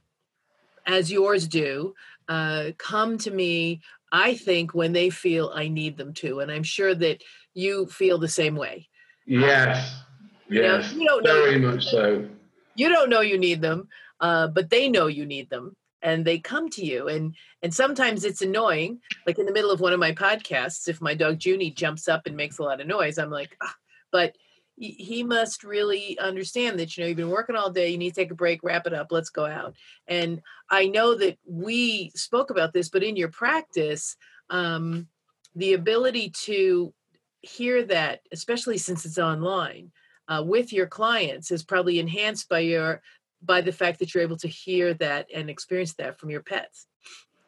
as 0.87 1.11
yours 1.11 1.47
do, 1.47 1.93
uh, 2.27 2.71
come 2.77 3.19
to 3.19 3.31
me, 3.31 3.81
I 4.11 4.33
think, 4.33 4.73
when 4.73 4.91
they 4.91 5.11
feel 5.11 5.51
I 5.53 5.67
need 5.67 5.97
them 5.97 6.13
to. 6.15 6.39
And 6.39 6.51
I'm 6.51 6.63
sure 6.63 6.95
that 6.95 7.23
you 7.53 7.85
feel 7.85 8.17
the 8.17 8.27
same 8.27 8.55
way. 8.55 8.89
Yes. 9.27 9.93
Um, 9.93 10.29
yes. 10.49 10.93
You, 10.93 11.05
know, 11.05 11.17
you 11.17 11.23
don't 11.23 11.43
very 11.45 11.59
know 11.59 11.71
much 11.71 11.85
so. 11.85 12.27
You 12.75 12.89
don't 12.89 13.09
know 13.09 13.21
you 13.21 13.37
need 13.37 13.61
them, 13.61 13.87
uh, 14.19 14.47
but 14.47 14.71
they 14.71 14.89
know 14.89 15.05
you 15.05 15.25
need 15.25 15.49
them 15.51 15.75
and 16.05 16.23
they 16.23 16.37
come 16.37 16.69
to 16.69 16.85
you 16.85 17.09
and 17.09 17.35
and 17.61 17.73
sometimes 17.73 18.23
it's 18.23 18.41
annoying 18.41 18.99
like 19.25 19.39
in 19.39 19.45
the 19.45 19.51
middle 19.51 19.71
of 19.71 19.81
one 19.81 19.91
of 19.91 19.99
my 19.99 20.13
podcasts 20.13 20.87
if 20.87 21.01
my 21.01 21.15
dog 21.15 21.43
junie 21.43 21.71
jumps 21.71 22.07
up 22.07 22.27
and 22.27 22.37
makes 22.37 22.59
a 22.59 22.63
lot 22.63 22.79
of 22.79 22.87
noise 22.87 23.17
i'm 23.17 23.31
like 23.31 23.57
ah. 23.61 23.75
but 24.11 24.37
he 24.77 25.23
must 25.23 25.63
really 25.63 26.19
understand 26.19 26.77
that 26.77 26.95
you 26.95 27.03
know 27.03 27.07
you've 27.07 27.17
been 27.17 27.29
working 27.29 27.55
all 27.55 27.71
day 27.71 27.89
you 27.89 27.97
need 27.97 28.13
to 28.13 28.21
take 28.21 28.31
a 28.31 28.35
break 28.35 28.61
wrap 28.61 28.85
it 28.85 28.93
up 28.93 29.07
let's 29.09 29.29
go 29.29 29.45
out 29.45 29.75
and 30.07 30.41
i 30.69 30.85
know 30.85 31.15
that 31.15 31.37
we 31.45 32.11
spoke 32.15 32.51
about 32.51 32.71
this 32.71 32.89
but 32.89 33.03
in 33.03 33.15
your 33.15 33.29
practice 33.29 34.15
um, 34.51 35.07
the 35.55 35.73
ability 35.73 36.29
to 36.29 36.93
hear 37.41 37.83
that 37.83 38.21
especially 38.31 38.77
since 38.77 39.05
it's 39.05 39.17
online 39.17 39.91
uh, 40.27 40.43
with 40.45 40.73
your 40.73 40.87
clients 40.87 41.51
is 41.51 41.63
probably 41.63 41.99
enhanced 41.99 42.49
by 42.49 42.59
your 42.59 43.01
by 43.45 43.61
the 43.61 43.71
fact 43.71 43.99
that 43.99 44.13
you're 44.13 44.23
able 44.23 44.37
to 44.37 44.47
hear 44.47 44.93
that 44.95 45.27
and 45.33 45.49
experience 45.49 45.93
that 45.95 46.19
from 46.19 46.29
your 46.29 46.41
pets 46.41 46.87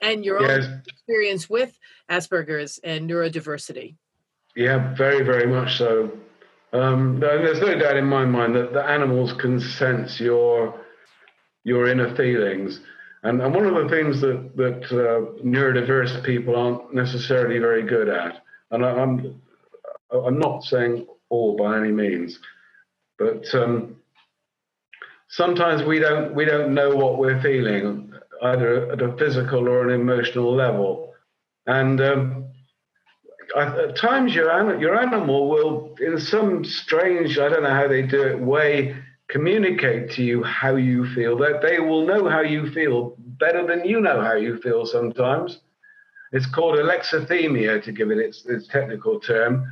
and 0.02 0.24
your 0.24 0.42
yes. 0.42 0.66
own 0.66 0.84
experience 0.88 1.50
with 1.50 1.78
Asperger's 2.10 2.80
and 2.84 3.10
neurodiversity. 3.10 3.96
Yeah, 4.56 4.94
very, 4.96 5.24
very 5.24 5.48
much 5.48 5.78
so. 5.78 6.12
Um, 6.74 7.20
there's 7.20 7.62
no 7.62 7.78
doubt 7.78 7.98
in 7.98 8.06
my 8.06 8.26
mind 8.26 8.56
that 8.56 8.74
the 8.74 8.84
animals 8.84 9.34
can 9.34 9.60
sense 9.60 10.20
your 10.20 10.82
your 11.64 11.88
inner 11.88 12.16
feelings, 12.16 12.80
and, 13.24 13.42
and 13.42 13.54
one 13.54 13.66
of 13.66 13.76
the 13.76 13.90
things 13.90 14.20
that 14.22 14.56
that 14.58 14.84
uh, 14.92 15.44
neurodiverse 15.44 16.24
people 16.24 16.56
aren't 16.56 16.94
necessarily 16.94 17.60
very 17.60 17.84
good 17.84 18.10
at, 18.10 18.44
and 18.72 18.86
I, 18.86 19.02
am 19.02 19.40
I'm, 20.12 20.26
I'm 20.26 20.40
not 20.40 20.64
saying 20.64 21.08
all 21.30 21.56
by 21.56 21.78
any 21.78 21.92
means, 21.92 22.40
but 23.18 23.54
um, 23.56 23.96
sometimes 25.28 25.84
we 25.84 26.00
don't 26.00 26.34
we 26.34 26.46
don't 26.46 26.74
know 26.74 26.96
what 26.96 27.18
we're 27.18 27.42
feeling 27.42 28.12
either 28.44 28.92
at 28.92 29.02
a 29.02 29.16
physical 29.18 29.68
or 29.68 29.88
an 29.88 30.00
emotional 30.00 30.54
level, 30.54 31.14
and 31.66 32.00
um, 32.02 32.52
at 33.56 33.96
times 33.96 34.34
your 34.34 34.80
your 34.80 35.00
animal 35.00 35.50
will, 35.50 35.96
in 36.00 36.20
some 36.20 36.64
strange 36.64 37.38
I 37.40 37.50
don't 37.50 37.64
know 37.64 37.70
how 37.70 37.88
they 37.88 38.04
do 38.04 38.24
it 38.24 38.40
way, 38.40 38.96
communicate 39.28 40.12
to 40.12 40.24
you 40.24 40.44
how 40.44 40.76
you 40.76 41.06
feel. 41.14 41.38
That 41.38 41.62
they 41.62 41.80
will 41.80 42.06
know 42.06 42.30
how 42.30 42.42
you 42.42 42.72
feel 42.72 43.16
better 43.18 43.66
than 43.66 43.86
you 43.86 44.00
know 44.00 44.22
how 44.22 44.36
you 44.36 44.58
feel 44.58 44.86
sometimes. 44.86 45.60
It's 46.34 46.46
called 46.46 46.78
alexithymia, 46.78 47.82
to 47.84 47.92
give 47.94 48.12
it 48.12 48.18
its, 48.18 48.46
its 48.46 48.68
technical 48.68 49.20
term, 49.20 49.66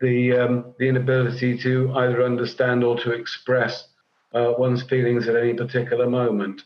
the 0.00 0.36
um, 0.36 0.74
the 0.78 0.88
inability 0.88 1.58
to 1.58 1.92
either 1.96 2.22
understand 2.22 2.84
or 2.84 2.96
to 3.00 3.12
express 3.12 3.88
uh, 4.34 4.54
one's 4.58 4.82
feelings 4.82 5.28
at 5.28 5.36
any 5.36 5.54
particular 5.54 6.08
moment. 6.08 6.64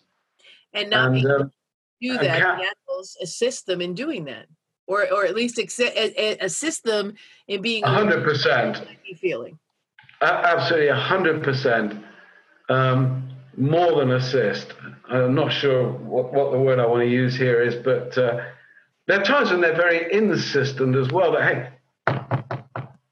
And 0.73 0.91
not 0.91 1.15
and, 1.15 1.27
um, 1.27 1.53
do 2.01 2.15
that, 2.15 2.41
cat- 2.41 2.61
animals 2.61 3.17
assist 3.21 3.67
them 3.67 3.81
in 3.81 3.95
doing 3.95 4.25
that, 4.27 4.47
or 4.87 5.11
or 5.13 5.25
at 5.25 5.35
least 5.35 5.59
assist 5.59 6.85
them 6.85 7.15
in 7.47 7.63
being 7.63 7.83
hundred 7.85 8.25
percent 8.25 8.81
feeling. 9.21 9.59
Absolutely, 10.21 10.89
hundred 10.89 11.43
percent. 11.43 12.05
Um, 12.69 13.29
more 13.57 13.99
than 13.99 14.13
assist. 14.13 14.73
I'm 15.09 15.35
not 15.35 15.53
sure 15.53 15.91
what, 15.91 16.33
what 16.33 16.53
the 16.53 16.59
word 16.59 16.79
I 16.79 16.87
want 16.87 17.03
to 17.03 17.09
use 17.09 17.35
here 17.37 17.61
is, 17.63 17.75
but 17.75 18.17
uh, 18.17 18.45
there 19.07 19.21
are 19.21 19.25
times 19.25 19.51
when 19.51 19.61
they're 19.61 19.75
very 19.75 20.13
insistent 20.13 20.95
as 20.95 21.11
well. 21.11 21.33
That 21.33 21.71
hey, 22.07 22.69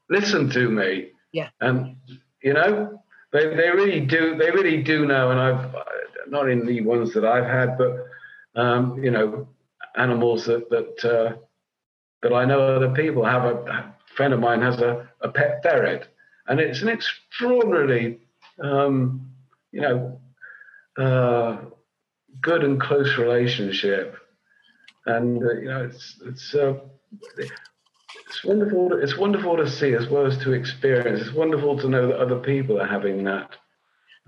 listen 0.09 0.49
to 0.51 0.69
me. 0.69 1.09
Yeah. 1.31 1.49
And 1.59 1.97
you 2.41 2.53
know, 2.53 3.03
they, 3.37 3.55
they 3.55 3.69
really 3.69 3.99
do. 3.99 4.35
They 4.35 4.49
really 4.51 4.81
do 4.81 5.05
know, 5.05 5.31
and 5.31 5.39
I've 5.39 5.75
not 6.27 6.49
in 6.49 6.65
the 6.65 6.81
ones 6.81 7.13
that 7.13 7.23
I've 7.23 7.45
had, 7.45 7.77
but 7.77 8.07
um, 8.59 9.01
you 9.03 9.11
know, 9.11 9.47
animals 9.95 10.45
that 10.45 10.69
that 10.69 11.05
uh, 11.05 11.37
that 12.23 12.33
I 12.33 12.45
know 12.45 12.59
other 12.61 12.93
people 12.93 13.23
have. 13.23 13.45
A, 13.45 13.55
a 13.65 13.95
friend 14.15 14.33
of 14.33 14.39
mine 14.39 14.61
has 14.61 14.79
a, 14.79 15.07
a 15.21 15.29
pet 15.29 15.61
ferret, 15.61 16.07
and 16.47 16.59
it's 16.59 16.81
an 16.81 16.89
extraordinarily, 16.89 18.19
um, 18.63 19.29
you 19.71 19.81
know, 19.81 20.19
uh, 20.97 21.57
good 22.41 22.63
and 22.63 22.81
close 22.81 23.17
relationship, 23.17 24.17
and 25.05 25.43
uh, 25.43 25.53
you 25.53 25.65
know, 25.65 25.85
it's 25.85 26.15
it's. 26.25 26.55
It's 28.37 28.45
wonderful. 28.45 28.89
To, 28.89 28.97
it's 28.97 29.17
wonderful 29.17 29.57
to 29.57 29.67
see 29.67 29.95
as 29.95 30.07
well 30.09 30.27
as 30.27 30.37
to 30.39 30.53
experience. 30.53 31.21
It's 31.21 31.33
wonderful 31.33 31.75
to 31.79 31.89
know 31.89 32.07
that 32.07 32.19
other 32.19 32.37
people 32.37 32.79
are 32.79 32.85
having 32.85 33.23
that 33.23 33.55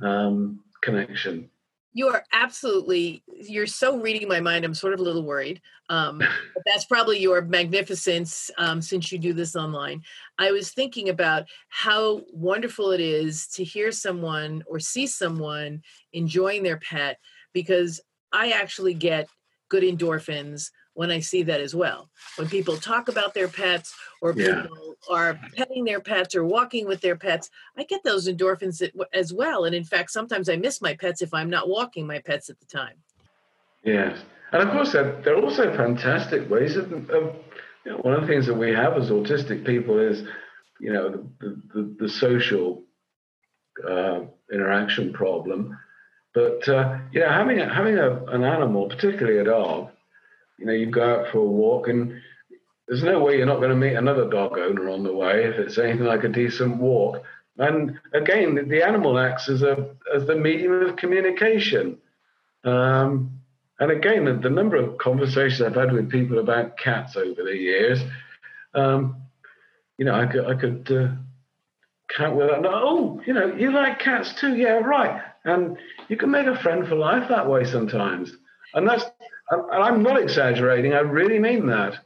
um, 0.01 0.61
connection. 0.81 1.51
You 1.93 2.07
are 2.07 2.23
absolutely. 2.33 3.21
You're 3.27 3.67
so 3.67 3.99
reading 3.99 4.27
my 4.27 4.39
mind. 4.39 4.65
I'm 4.65 4.73
sort 4.73 4.95
of 4.95 4.99
a 4.99 5.03
little 5.03 5.21
worried. 5.21 5.61
Um, 5.89 6.23
that's 6.65 6.85
probably 6.85 7.19
your 7.19 7.43
magnificence 7.43 8.49
um, 8.57 8.81
since 8.81 9.11
you 9.11 9.19
do 9.19 9.31
this 9.31 9.55
online. 9.55 10.01
I 10.39 10.49
was 10.49 10.71
thinking 10.71 11.09
about 11.09 11.45
how 11.67 12.21
wonderful 12.33 12.89
it 12.89 13.01
is 13.01 13.45
to 13.49 13.63
hear 13.63 13.91
someone 13.91 14.63
or 14.65 14.79
see 14.79 15.05
someone 15.05 15.83
enjoying 16.13 16.63
their 16.63 16.77
pet 16.77 17.19
because 17.53 18.01
I 18.31 18.51
actually 18.51 18.95
get 18.95 19.27
good 19.69 19.83
endorphins 19.83 20.71
when 20.99 21.11
I 21.11 21.21
see 21.21 21.43
that 21.43 21.61
as 21.61 21.73
well. 21.73 22.09
When 22.37 22.49
people 22.49 22.75
talk 22.75 23.07
about 23.07 23.33
their 23.33 23.47
pets 23.47 23.95
or 24.21 24.33
yeah. 24.35 24.63
people 24.63 24.97
are 25.09 25.39
petting 25.55 25.85
their 25.85 26.01
pets 26.01 26.35
or 26.35 26.43
walking 26.43 26.85
with 26.85 26.99
their 26.99 27.15
pets, 27.15 27.49
I 27.77 27.83
get 27.85 28.03
those 28.03 28.27
endorphins 28.27 28.83
as 29.13 29.31
well. 29.31 29.63
And 29.63 29.73
in 29.73 29.85
fact, 29.85 30.11
sometimes 30.11 30.49
I 30.49 30.57
miss 30.57 30.81
my 30.81 30.93
pets 30.93 31.21
if 31.21 31.33
I'm 31.33 31.49
not 31.49 31.69
walking 31.69 32.05
my 32.05 32.19
pets 32.19 32.49
at 32.49 32.59
the 32.59 32.65
time. 32.65 32.97
Yes. 33.81 34.19
And 34.51 34.61
of 34.61 34.71
course, 34.73 34.91
there 34.91 35.23
are 35.25 35.41
also 35.41 35.73
fantastic 35.73 36.49
ways 36.49 36.75
of, 36.75 36.91
of 36.91 37.35
you 37.85 37.91
know, 37.93 37.97
one 37.99 38.15
of 38.15 38.19
the 38.19 38.27
things 38.27 38.45
that 38.47 38.55
we 38.55 38.71
have 38.73 38.97
as 38.97 39.09
autistic 39.09 39.65
people 39.65 39.99
is, 39.99 40.23
you 40.81 40.91
know, 40.91 41.29
the, 41.39 41.61
the, 41.73 41.95
the 41.97 42.09
social 42.09 42.83
uh, 43.87 44.19
interaction 44.51 45.13
problem. 45.13 45.79
But, 46.33 46.67
uh, 46.67 46.97
you 47.13 47.21
know, 47.21 47.29
having, 47.29 47.61
a, 47.61 47.73
having 47.73 47.97
a, 47.97 48.25
an 48.25 48.43
animal, 48.43 48.89
particularly 48.89 49.39
a 49.39 49.45
dog, 49.45 49.91
you 50.59 50.65
know, 50.65 50.73
you 50.73 50.87
go 50.87 51.21
out 51.21 51.31
for 51.31 51.39
a 51.39 51.45
walk 51.45 51.87
and 51.87 52.21
there's 52.87 53.03
no 53.03 53.19
way 53.19 53.37
you're 53.37 53.45
not 53.45 53.57
going 53.57 53.69
to 53.69 53.75
meet 53.75 53.93
another 53.93 54.29
dog 54.29 54.57
owner 54.57 54.89
on 54.89 55.03
the 55.03 55.13
way 55.13 55.45
if 55.45 55.55
it's 55.55 55.77
anything 55.77 56.05
like 56.05 56.23
a 56.23 56.29
decent 56.29 56.77
walk. 56.77 57.23
And 57.57 57.99
again, 58.13 58.67
the 58.67 58.85
animal 58.85 59.19
acts 59.19 59.49
as 59.49 59.61
a 59.61 59.95
as 60.13 60.25
the 60.25 60.35
medium 60.35 60.71
of 60.71 60.95
communication. 60.95 61.97
Um, 62.63 63.39
and 63.79 63.91
again, 63.91 64.25
the, 64.25 64.33
the, 64.33 64.49
number 64.49 64.75
of 64.75 64.97
conversations 64.97 65.61
I've 65.61 65.75
had 65.75 65.93
with 65.93 66.09
people 66.09 66.39
about 66.39 66.77
cats 66.77 67.15
over 67.15 67.43
the 67.43 67.55
years, 67.55 67.99
um, 68.73 69.21
you 69.97 70.05
know, 70.05 70.15
I 70.15 70.25
could 70.25 70.45
I 70.45 70.55
could 70.55 70.91
uh, 70.91 71.15
count 72.15 72.35
with 72.35 72.47
that. 72.49 72.65
Oh, 72.65 73.21
you 73.25 73.33
know, 73.33 73.53
you 73.55 73.71
like 73.71 73.99
cats 73.99 74.33
too? 74.33 74.55
Yeah, 74.55 74.79
right. 74.79 75.21
And 75.45 75.77
you 76.07 76.17
can 76.17 76.31
make 76.31 76.47
a 76.47 76.59
friend 76.59 76.87
for 76.87 76.95
life 76.95 77.29
that 77.29 77.49
way 77.49 77.65
sometimes. 77.65 78.35
And 78.73 78.87
that's 78.87 79.05
and 79.51 79.83
I'm 79.83 80.03
not 80.03 80.21
exaggerating. 80.21 80.93
I 80.93 80.99
really 80.99 81.39
mean 81.39 81.65
that. 81.67 81.99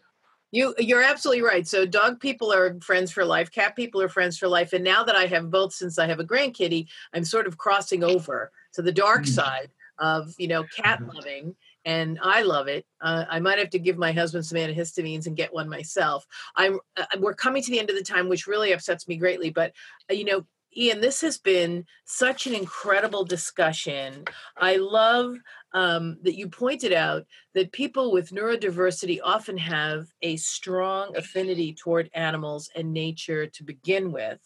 You 0.52 0.76
you're 0.78 1.02
absolutely 1.02 1.44
right. 1.44 1.68
So 1.68 1.86
dog 1.86 2.20
people 2.20 2.54
are 2.54 2.80
friends 2.82 3.12
for 3.12 3.26
life, 3.26 3.52
cat 3.52 3.76
people 3.76 4.02
are 4.02 4.10
friends 4.10 4.38
for 4.38 4.48
life. 4.48 4.74
And 4.74 4.84
now 4.84 5.04
that 5.04 5.16
I 5.16 5.26
have 5.26 5.50
both 5.50 5.74
since 5.74 5.98
I 5.98 6.06
have 6.08 6.20
a 6.20 6.24
grandkitty, 6.24 6.88
I'm 7.14 7.24
sort 7.24 7.48
of 7.48 7.58
crossing 7.58 8.04
over 8.04 8.52
to 8.74 8.82
the 8.82 8.92
dark 8.92 9.24
mm. 9.24 9.30
side 9.30 9.72
of, 9.98 10.34
you 10.38 10.48
know, 10.48 10.64
cat 10.64 11.00
mm-hmm. 11.00 11.16
loving 11.16 11.56
and 11.86 12.20
I 12.22 12.44
love 12.44 12.68
it. 12.68 12.86
Uh, 13.02 13.26
I 13.30 13.40
might 13.40 13.60
have 13.60 13.70
to 13.72 13.80
give 13.80 13.98
my 13.98 14.12
husband 14.12 14.46
some 14.46 14.58
antihistamines 14.58 15.28
and 15.28 15.36
get 15.36 15.54
one 15.54 15.70
myself. 15.70 16.26
I'm. 16.56 16.80
Uh, 16.96 17.06
we're 17.20 17.34
coming 17.34 17.62
to 17.62 17.72
the 17.72 17.80
end 17.80 17.90
of 17.90 17.96
the 17.96 18.04
time, 18.04 18.30
which 18.30 18.48
really 18.48 18.72
upsets 18.72 19.08
me 19.08 19.18
greatly. 19.18 19.50
But 19.50 19.74
uh, 20.10 20.14
you 20.14 20.26
know, 20.26 20.46
Ian, 20.76 21.02
this 21.02 21.22
has 21.22 21.38
been 21.38 21.86
such 22.06 22.48
an 22.48 22.54
incredible 22.54 23.24
discussion. 23.24 24.26
I 24.58 24.78
love 24.78 25.36
um, 25.74 26.18
that 26.24 26.36
you 26.36 26.50
pointed 26.50 26.94
out 26.94 27.26
that 27.56 27.72
people 27.72 28.12
with 28.12 28.32
neurodiversity 28.32 29.20
often 29.24 29.58
have 29.58 30.08
a 30.22 30.36
strong 30.38 31.16
affinity 31.16 31.74
toward 31.74 32.10
animals 32.14 32.70
and 32.76 32.94
nature 32.94 33.48
to 33.48 33.64
begin 33.64 34.12
with. 34.12 34.40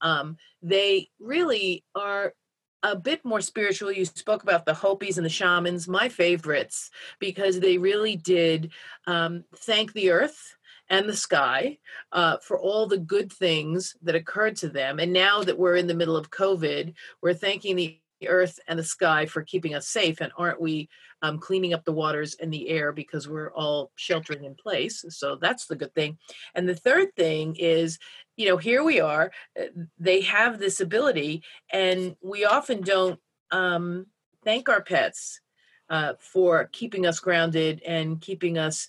Um, 0.00 0.36
they 0.62 1.08
really 1.18 1.84
are 1.94 2.34
a 2.82 2.94
bit 2.94 3.24
more 3.24 3.40
spiritual. 3.40 3.90
You 3.90 4.04
spoke 4.04 4.42
about 4.42 4.66
the 4.66 4.74
Hopis 4.74 5.16
and 5.16 5.24
the 5.24 5.30
shamans, 5.30 5.88
my 5.88 6.10
favorites, 6.10 6.90
because 7.18 7.58
they 7.58 7.78
really 7.78 8.16
did 8.16 8.72
um, 9.06 9.44
thank 9.56 9.94
the 9.94 10.10
earth 10.10 10.54
and 10.88 11.08
the 11.08 11.16
sky 11.16 11.78
uh, 12.12 12.36
for 12.38 12.58
all 12.58 12.86
the 12.86 12.98
good 12.98 13.32
things 13.32 13.96
that 14.02 14.14
occurred 14.14 14.56
to 14.56 14.68
them. 14.68 14.98
And 14.98 15.12
now 15.12 15.42
that 15.42 15.58
we're 15.58 15.76
in 15.76 15.86
the 15.86 15.94
middle 15.94 16.16
of 16.16 16.30
COVID, 16.30 16.94
we're 17.22 17.34
thanking 17.34 17.76
the 17.76 18.00
earth 18.26 18.58
and 18.68 18.78
the 18.78 18.84
sky 18.84 19.26
for 19.26 19.42
keeping 19.42 19.74
us 19.74 19.88
safe. 19.88 20.20
And 20.20 20.32
aren't 20.36 20.60
we 20.60 20.88
um, 21.22 21.38
cleaning 21.38 21.74
up 21.74 21.84
the 21.84 21.92
waters 21.92 22.36
and 22.40 22.52
the 22.52 22.68
air 22.68 22.92
because 22.92 23.28
we're 23.28 23.52
all 23.52 23.90
sheltering 23.96 24.44
in 24.44 24.54
place? 24.54 25.04
So 25.08 25.36
that's 25.36 25.66
the 25.66 25.76
good 25.76 25.94
thing. 25.94 26.18
And 26.54 26.68
the 26.68 26.74
third 26.74 27.14
thing 27.16 27.56
is, 27.58 27.98
you 28.36 28.48
know, 28.48 28.56
here 28.56 28.82
we 28.82 29.00
are. 29.00 29.32
Uh, 29.58 29.66
they 29.98 30.22
have 30.22 30.58
this 30.58 30.80
ability, 30.80 31.44
and 31.72 32.16
we 32.22 32.44
often 32.44 32.80
don't 32.80 33.20
um, 33.50 34.06
thank 34.44 34.68
our 34.68 34.82
pets 34.82 35.40
uh, 35.88 36.14
for 36.18 36.68
keeping 36.72 37.06
us 37.06 37.20
grounded 37.20 37.82
and 37.86 38.20
keeping 38.20 38.58
us 38.58 38.88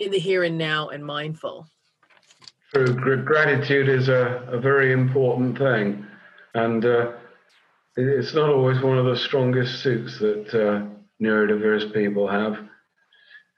in 0.00 0.10
the 0.10 0.18
here 0.18 0.42
and 0.42 0.58
now 0.58 0.88
and 0.88 1.04
mindful. 1.04 1.68
True. 2.72 3.22
Gratitude 3.24 3.88
is 3.88 4.08
a, 4.08 4.48
a 4.50 4.58
very 4.58 4.92
important 4.92 5.58
thing. 5.58 6.06
And 6.54 6.84
uh, 6.84 7.12
it's 7.96 8.34
not 8.34 8.48
always 8.48 8.80
one 8.80 8.98
of 8.98 9.04
the 9.04 9.16
strongest 9.16 9.82
suits 9.82 10.18
that 10.18 10.48
uh, 10.54 10.86
neurodiverse 11.22 11.92
people 11.92 12.26
have. 12.26 12.58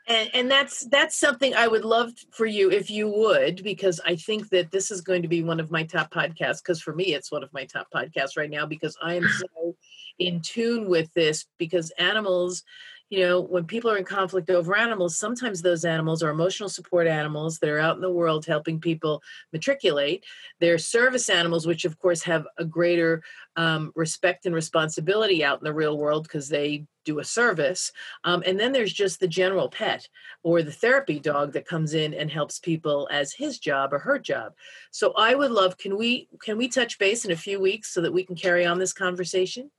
And, 0.08 0.30
and 0.34 0.50
that's 0.50 0.84
that's 0.86 1.16
something 1.16 1.54
I 1.54 1.68
would 1.68 1.84
love 1.84 2.10
for 2.32 2.44
you 2.44 2.72
if 2.72 2.90
you 2.90 3.08
would, 3.08 3.62
because 3.62 4.00
I 4.04 4.16
think 4.16 4.48
that 4.48 4.72
this 4.72 4.90
is 4.90 5.00
going 5.00 5.22
to 5.22 5.28
be 5.28 5.44
one 5.44 5.60
of 5.60 5.70
my 5.70 5.84
top 5.84 6.12
podcasts. 6.12 6.58
Because 6.58 6.82
for 6.82 6.92
me, 6.92 7.14
it's 7.14 7.30
one 7.30 7.44
of 7.44 7.52
my 7.52 7.64
top 7.66 7.86
podcasts 7.94 8.36
right 8.36 8.50
now 8.50 8.66
because 8.66 8.96
I 9.00 9.14
am 9.14 9.28
so 9.28 9.76
in 10.18 10.40
tune 10.40 10.88
with 10.88 11.12
this. 11.14 11.44
Because 11.56 11.92
animals, 11.98 12.64
you 13.12 13.20
know, 13.20 13.42
when 13.42 13.66
people 13.66 13.90
are 13.90 13.98
in 13.98 14.06
conflict 14.06 14.48
over 14.48 14.74
animals, 14.74 15.18
sometimes 15.18 15.60
those 15.60 15.84
animals 15.84 16.22
are 16.22 16.30
emotional 16.30 16.70
support 16.70 17.06
animals 17.06 17.58
that 17.58 17.68
are 17.68 17.78
out 17.78 17.94
in 17.94 18.00
the 18.00 18.10
world 18.10 18.46
helping 18.46 18.80
people 18.80 19.22
matriculate. 19.52 20.24
They're 20.60 20.78
service 20.78 21.28
animals, 21.28 21.66
which 21.66 21.84
of 21.84 21.98
course 21.98 22.22
have 22.22 22.46
a 22.56 22.64
greater 22.64 23.22
um, 23.56 23.92
respect 23.94 24.46
and 24.46 24.54
responsibility 24.54 25.44
out 25.44 25.58
in 25.58 25.64
the 25.64 25.74
real 25.74 25.98
world 25.98 26.22
because 26.22 26.48
they 26.48 26.86
do 27.04 27.18
a 27.18 27.24
service. 27.24 27.92
Um, 28.24 28.42
and 28.46 28.58
then 28.58 28.72
there's 28.72 28.94
just 28.94 29.20
the 29.20 29.28
general 29.28 29.68
pet 29.68 30.08
or 30.42 30.62
the 30.62 30.72
therapy 30.72 31.20
dog 31.20 31.52
that 31.52 31.68
comes 31.68 31.92
in 31.92 32.14
and 32.14 32.30
helps 32.30 32.60
people 32.60 33.10
as 33.12 33.34
his 33.34 33.58
job 33.58 33.92
or 33.92 33.98
her 33.98 34.18
job. 34.18 34.54
So 34.90 35.12
I 35.18 35.34
would 35.34 35.50
love, 35.50 35.76
can 35.76 35.98
we 35.98 36.28
can 36.40 36.56
we 36.56 36.66
touch 36.66 36.98
base 36.98 37.26
in 37.26 37.30
a 37.30 37.36
few 37.36 37.60
weeks 37.60 37.92
so 37.92 38.00
that 38.00 38.14
we 38.14 38.24
can 38.24 38.36
carry 38.36 38.64
on 38.64 38.78
this 38.78 38.94
conversation? 38.94 39.70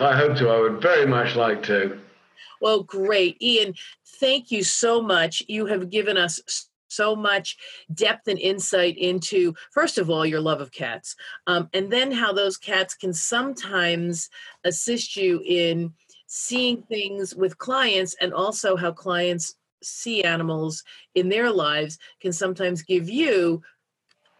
I 0.00 0.16
hope 0.16 0.38
to. 0.38 0.48
I 0.48 0.58
would 0.58 0.80
very 0.80 1.04
much 1.04 1.36
like 1.36 1.62
to. 1.64 2.00
Well, 2.62 2.84
great. 2.84 3.42
Ian, 3.42 3.74
thank 4.20 4.52
you 4.52 4.62
so 4.62 5.02
much. 5.02 5.42
You 5.48 5.66
have 5.66 5.90
given 5.90 6.16
us 6.16 6.68
so 6.86 7.16
much 7.16 7.56
depth 7.92 8.28
and 8.28 8.38
insight 8.38 8.96
into, 8.96 9.52
first 9.72 9.98
of 9.98 10.08
all, 10.10 10.24
your 10.24 10.40
love 10.40 10.60
of 10.60 10.70
cats, 10.70 11.16
um, 11.48 11.68
and 11.74 11.90
then 11.90 12.12
how 12.12 12.32
those 12.32 12.56
cats 12.56 12.94
can 12.94 13.12
sometimes 13.12 14.30
assist 14.62 15.16
you 15.16 15.42
in 15.44 15.92
seeing 16.28 16.82
things 16.82 17.34
with 17.34 17.58
clients, 17.58 18.14
and 18.20 18.32
also 18.32 18.76
how 18.76 18.92
clients 18.92 19.56
see 19.82 20.22
animals 20.22 20.84
in 21.16 21.28
their 21.28 21.50
lives 21.50 21.98
can 22.20 22.32
sometimes 22.32 22.82
give 22.82 23.08
you 23.08 23.60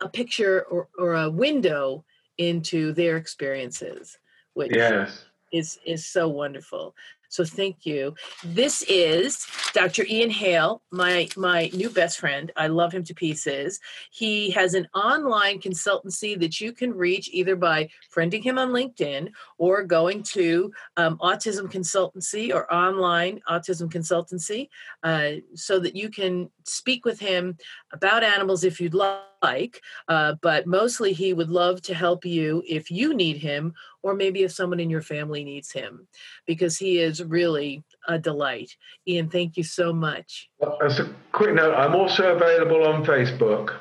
a 0.00 0.08
picture 0.08 0.62
or, 0.70 0.88
or 0.96 1.14
a 1.14 1.30
window 1.30 2.04
into 2.38 2.92
their 2.92 3.16
experiences, 3.16 4.16
which 4.54 4.76
yes. 4.76 5.24
is 5.52 5.80
is 5.84 6.06
so 6.06 6.28
wonderful. 6.28 6.94
So 7.32 7.46
thank 7.46 7.86
you. 7.86 8.14
This 8.44 8.82
is 8.82 9.46
Dr. 9.72 10.04
Ian 10.06 10.28
Hale, 10.28 10.82
my 10.90 11.28
my 11.34 11.70
new 11.72 11.88
best 11.88 12.18
friend. 12.20 12.52
I 12.56 12.66
love 12.66 12.92
him 12.92 13.04
to 13.04 13.14
pieces. 13.14 13.80
He 14.10 14.50
has 14.50 14.74
an 14.74 14.86
online 14.94 15.58
consultancy 15.58 16.38
that 16.38 16.60
you 16.60 16.72
can 16.72 16.92
reach 16.92 17.30
either 17.32 17.56
by 17.56 17.88
friending 18.14 18.42
him 18.44 18.58
on 18.58 18.68
LinkedIn 18.68 19.30
or 19.56 19.82
going 19.82 20.22
to 20.24 20.70
um, 20.98 21.16
Autism 21.22 21.72
Consultancy 21.72 22.54
or 22.54 22.70
online 22.70 23.40
Autism 23.48 23.90
Consultancy, 23.90 24.68
uh, 25.02 25.40
so 25.54 25.78
that 25.78 25.96
you 25.96 26.10
can 26.10 26.50
speak 26.68 27.04
with 27.04 27.20
him 27.20 27.56
about 27.92 28.22
animals 28.22 28.64
if 28.64 28.80
you'd 28.80 28.94
like. 28.94 29.80
Uh, 30.08 30.34
but 30.40 30.66
mostly, 30.66 31.12
he 31.12 31.32
would 31.32 31.50
love 31.50 31.82
to 31.82 31.94
help 31.94 32.24
you 32.24 32.62
if 32.68 32.90
you 32.90 33.14
need 33.14 33.36
him 33.38 33.74
or 34.02 34.14
maybe 34.14 34.42
if 34.42 34.52
someone 34.52 34.80
in 34.80 34.90
your 34.90 35.02
family 35.02 35.44
needs 35.44 35.72
him, 35.72 36.06
because 36.46 36.76
he 36.76 36.98
is 36.98 37.22
really 37.22 37.82
a 38.08 38.18
delight. 38.18 38.76
Ian, 39.06 39.28
thank 39.28 39.56
you 39.56 39.62
so 39.62 39.92
much. 39.92 40.50
As 40.84 40.98
a 40.98 41.14
quick 41.32 41.54
note, 41.54 41.74
I'm 41.74 41.94
also 41.94 42.34
available 42.34 42.84
on 42.84 43.04
Facebook, 43.04 43.76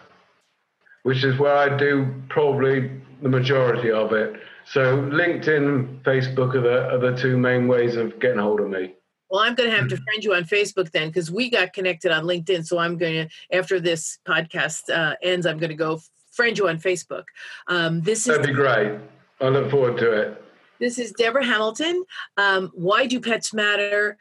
which 1.03 1.23
is 1.23 1.39
where 1.39 1.55
I 1.55 1.75
do 1.75 2.13
probably 2.29 2.91
the 3.21 3.29
majority 3.29 3.91
of 3.91 4.13
it. 4.13 4.35
So 4.65 4.97
LinkedIn 4.97 6.03
Facebook 6.03 6.55
are 6.55 6.61
the, 6.61 6.89
are 6.89 6.99
the 6.99 7.17
two 7.17 7.37
main 7.37 7.67
ways 7.67 7.95
of 7.95 8.19
getting 8.19 8.39
hold 8.39 8.59
of 8.59 8.69
me. 8.69 8.93
Well, 9.31 9.39
I'm 9.39 9.55
going 9.55 9.69
to 9.69 9.75
have 9.75 9.87
to 9.87 9.97
friend 9.97 10.21
you 10.21 10.35
on 10.35 10.43
Facebook 10.43 10.91
then 10.91 11.07
because 11.07 11.31
we 11.31 11.49
got 11.49 11.71
connected 11.71 12.11
on 12.11 12.25
LinkedIn. 12.25 12.65
So 12.65 12.77
I'm 12.77 12.97
going 12.97 13.29
to, 13.29 13.57
after 13.57 13.79
this 13.79 14.19
podcast 14.27 14.89
uh, 14.93 15.15
ends, 15.23 15.45
I'm 15.45 15.57
going 15.57 15.69
to 15.69 15.75
go 15.75 16.01
friend 16.33 16.57
you 16.57 16.67
on 16.67 16.77
Facebook. 16.79 17.23
Um, 17.67 18.01
this 18.01 18.25
That'd 18.25 18.45
be 18.45 18.51
great. 18.51 18.99
I 19.39 19.47
look 19.47 19.71
forward 19.71 19.97
to 19.99 20.11
it. 20.11 20.43
This 20.79 20.99
is 20.99 21.13
Deborah 21.13 21.45
Hamilton. 21.45 22.03
Um, 22.35 22.71
Why 22.73 23.05
Do 23.05 23.21
Pets 23.21 23.53
Matter? 23.53 24.17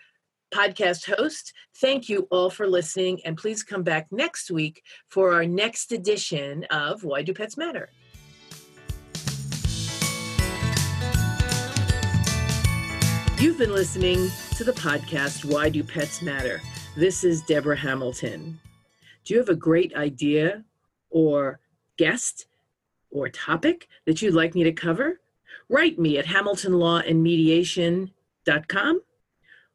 podcast 0.52 1.06
host. 1.16 1.52
Thank 1.76 2.08
you 2.08 2.26
all 2.30 2.50
for 2.50 2.66
listening, 2.66 3.20
and 3.24 3.36
please 3.36 3.62
come 3.62 3.84
back 3.84 4.08
next 4.10 4.50
week 4.50 4.82
for 5.08 5.32
our 5.32 5.44
next 5.44 5.92
edition 5.92 6.64
of 6.70 7.04
Why 7.04 7.22
Do 7.22 7.32
Pets 7.32 7.56
Matter? 7.56 7.88
You've 13.40 13.56
been 13.56 13.72
listening 13.72 14.30
to 14.56 14.64
the 14.64 14.72
podcast 14.72 15.46
Why 15.46 15.70
Do 15.70 15.82
Pets 15.82 16.20
Matter? 16.20 16.60
This 16.94 17.24
is 17.24 17.40
Deborah 17.40 17.74
Hamilton. 17.74 18.60
Do 19.24 19.32
you 19.32 19.40
have 19.40 19.48
a 19.48 19.54
great 19.54 19.96
idea 19.96 20.62
or 21.08 21.58
guest 21.96 22.44
or 23.10 23.30
topic 23.30 23.88
that 24.04 24.20
you'd 24.20 24.34
like 24.34 24.54
me 24.54 24.62
to 24.64 24.72
cover, 24.72 25.22
write 25.70 25.98
me 25.98 26.18
at 26.18 26.26
hamiltonlawandmediation.com 26.26 29.02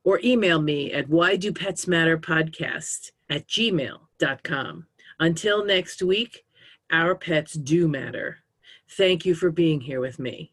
or 0.03 0.19
email 0.23 0.61
me 0.61 0.93
at 0.93 1.09
why 1.09 1.35
do 1.35 1.51
pets 1.51 1.87
matter 1.87 2.19
podcast 2.19 3.13
at 3.31 3.47
gmail.com. 3.47 4.85
Until 5.19 5.65
next 5.65 6.03
week, 6.03 6.45
our 6.91 7.15
pets 7.15 7.53
do 7.53 7.87
matter. 7.87 8.43
Thank 8.91 9.25
you 9.25 9.33
for 9.33 9.49
being 9.49 9.81
here 9.81 10.01
with 10.01 10.19
me. 10.19 10.51